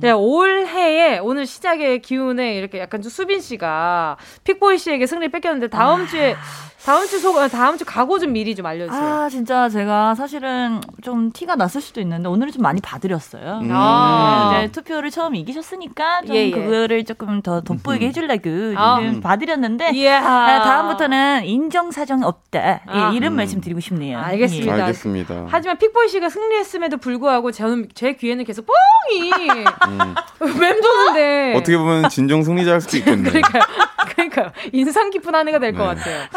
[0.00, 6.02] 네, 올해에 오늘 시작의 기운에 이렇게 약간 좀 수빈 씨가 픽보이 씨에게 승리 뺏겼는데 다음
[6.02, 6.06] 아.
[6.06, 6.36] 주에
[6.84, 9.02] 다음 주 소, 다음 주 각오 좀 미리 좀 알려주세요.
[9.02, 13.60] 아, 진짜 제가 사실은 좀 티가 났을 수도 있는데 오늘은 좀 많이 봐드렸어요.
[13.62, 13.70] 음.
[13.72, 14.58] 아.
[14.58, 16.50] 이제 투표를 처음 이기셨으니까 좀 예, 예.
[16.50, 18.08] 그거를 조금 더 돋보이게 음.
[18.08, 18.98] 해주려고 아.
[18.98, 19.20] 음.
[19.20, 20.10] 봐드렸는데 예.
[20.10, 22.82] 아, 다음부터는 인정 사정 없다.
[22.86, 23.10] 아.
[23.12, 23.36] 예, 이런 음.
[23.36, 24.18] 말씀 드리고 싶네요.
[24.18, 24.78] 알겠습니다.
[24.78, 24.80] 예.
[24.82, 25.46] 알겠습니다.
[25.48, 29.30] 하지만 픽보이 씨가 승리했음에도 불구하고 저는 제 귀에는 계속 뽕이
[29.88, 30.14] 음.
[30.60, 33.30] 맴도는데 어떻게 보면 진정 승리자일 수도 있겠네요.
[33.30, 33.62] 그러니까요.
[34.14, 36.02] 그러니까 인상 깊은 한 해가 될것 네.
[36.02, 36.28] 같아요.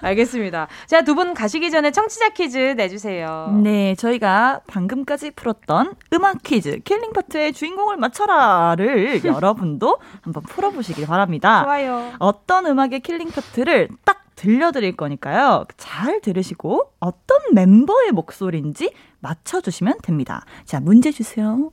[0.00, 0.68] 알겠습니다.
[0.86, 3.60] 자, 두 분 가시기 전에 청취자 퀴즈 내주세요.
[3.62, 11.64] 네, 저희가 방금까지 풀었던 음악 퀴즈, killing 파트의 주인공을 맞춰라를 여러분도 한번 풀어보시길 바랍니다.
[11.64, 12.12] 좋아요.
[12.18, 15.66] 어떤 음악의 killing 파트를 딱 들려드릴 거니까요.
[15.76, 20.44] 잘 들으시고 어떤 멤버의 목소리인지 맞춰주시면 됩니다.
[20.64, 21.70] 자, 문제 주세요.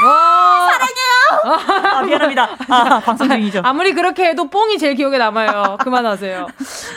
[0.00, 1.94] 사랑해요.
[1.94, 2.48] 아, 미안합니다.
[2.68, 3.62] 아, 방송 중이죠.
[3.64, 5.78] 아무리 그렇게 해도 뽕이 제일 기억에 남아요.
[5.80, 6.46] 그만하세요.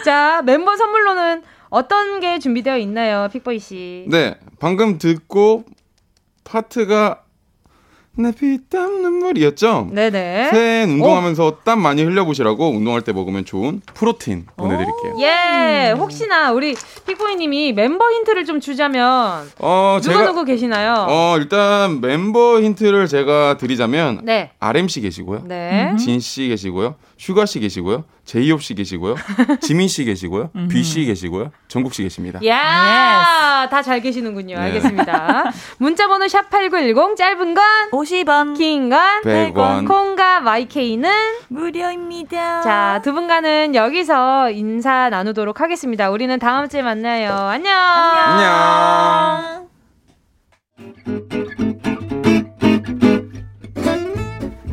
[0.06, 4.06] 자, 멤버 선물로는 어떤 게 준비되어 있나요, 픽보이 씨?
[4.10, 5.64] 네, 방금 듣고
[6.43, 7.20] 파트가
[8.18, 9.89] 내 피땀 눈물이었죠?
[9.91, 10.49] 네네.
[10.51, 11.57] 새해 운동하면서 오.
[11.64, 15.16] 땀 많이 흘려보시라고 운동할 때 먹으면 좋은 프로틴 보내드릴게요.
[15.20, 21.05] 예, 혹시나 우리 픽보이님이 멤버 힌트를 좀 주자면 어, 누구 제가, 누구 계시나요?
[21.07, 24.51] 어, 일단 멤버 힌트를 제가 드리자면 네.
[24.59, 25.43] RM 씨 계시고요.
[25.45, 25.95] 네.
[25.97, 26.95] 진씨 계시고요.
[27.22, 28.05] 슈가 씨 계시고요.
[28.26, 29.13] 제이홉 씨 계시고요.
[29.61, 30.49] 지민 씨 계시고요.
[30.72, 31.51] 비 씨 계시고요.
[31.67, 32.39] 정국 씨 계십니다.
[32.47, 34.55] 야, 다 잘 계시는군요.
[34.55, 34.61] 네.
[34.63, 35.51] 알겠습니다.
[35.78, 39.88] 문자 번호 샵 8910 짧은 건 50원, 긴 건 100원.
[39.88, 41.11] 콩과 마이케이는
[41.49, 42.61] 무료입니다.
[42.61, 46.09] 자, 두 분과는 여기서 인사 나누도록 하겠습니다.
[46.09, 47.34] 우리는 다음 주에 만나요.
[47.34, 47.78] 안녕.
[47.78, 49.61] 안녕.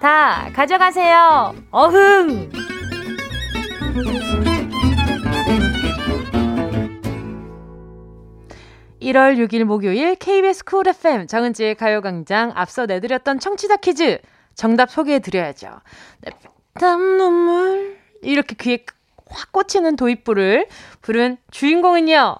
[0.00, 1.54] 다 가져가세요.
[1.70, 2.50] 어흥!
[9.00, 14.18] 1월 6일 목요일 KBS 쿨 FM 정은지의 가요광장 앞서 내드렸던 청취자 퀴즈
[14.54, 15.80] 정답 소개해드려야죠.
[16.74, 18.84] 땀 눈물 이렇게 귀에
[19.28, 20.66] 확 꽂히는 도입부를
[21.02, 22.36] 부른 주인공은요.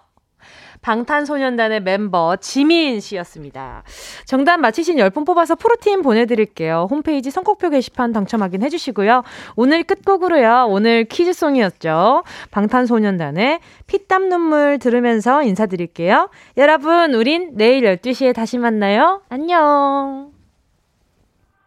[0.87, 3.83] 방탄소년단의 멤버 지민 씨였습니다.
[4.25, 6.87] 정답 맞히신 10분 뽑아서 protein 보내드릴게요.
[6.89, 9.25] 홈페이지 선곡표 게시판 당첨 확인해 주시고요.
[9.57, 10.67] 오늘 끝곡으로요.
[10.69, 12.23] 오늘 퀴즈송이었죠.
[12.53, 13.59] 방탄소년단의
[13.89, 16.31] 피땀 눈물 들으면서 인사드릴게요.
[16.57, 19.23] 여러분, 우린 내일 12시에 다시 만나요.
[19.29, 20.36] 안녕.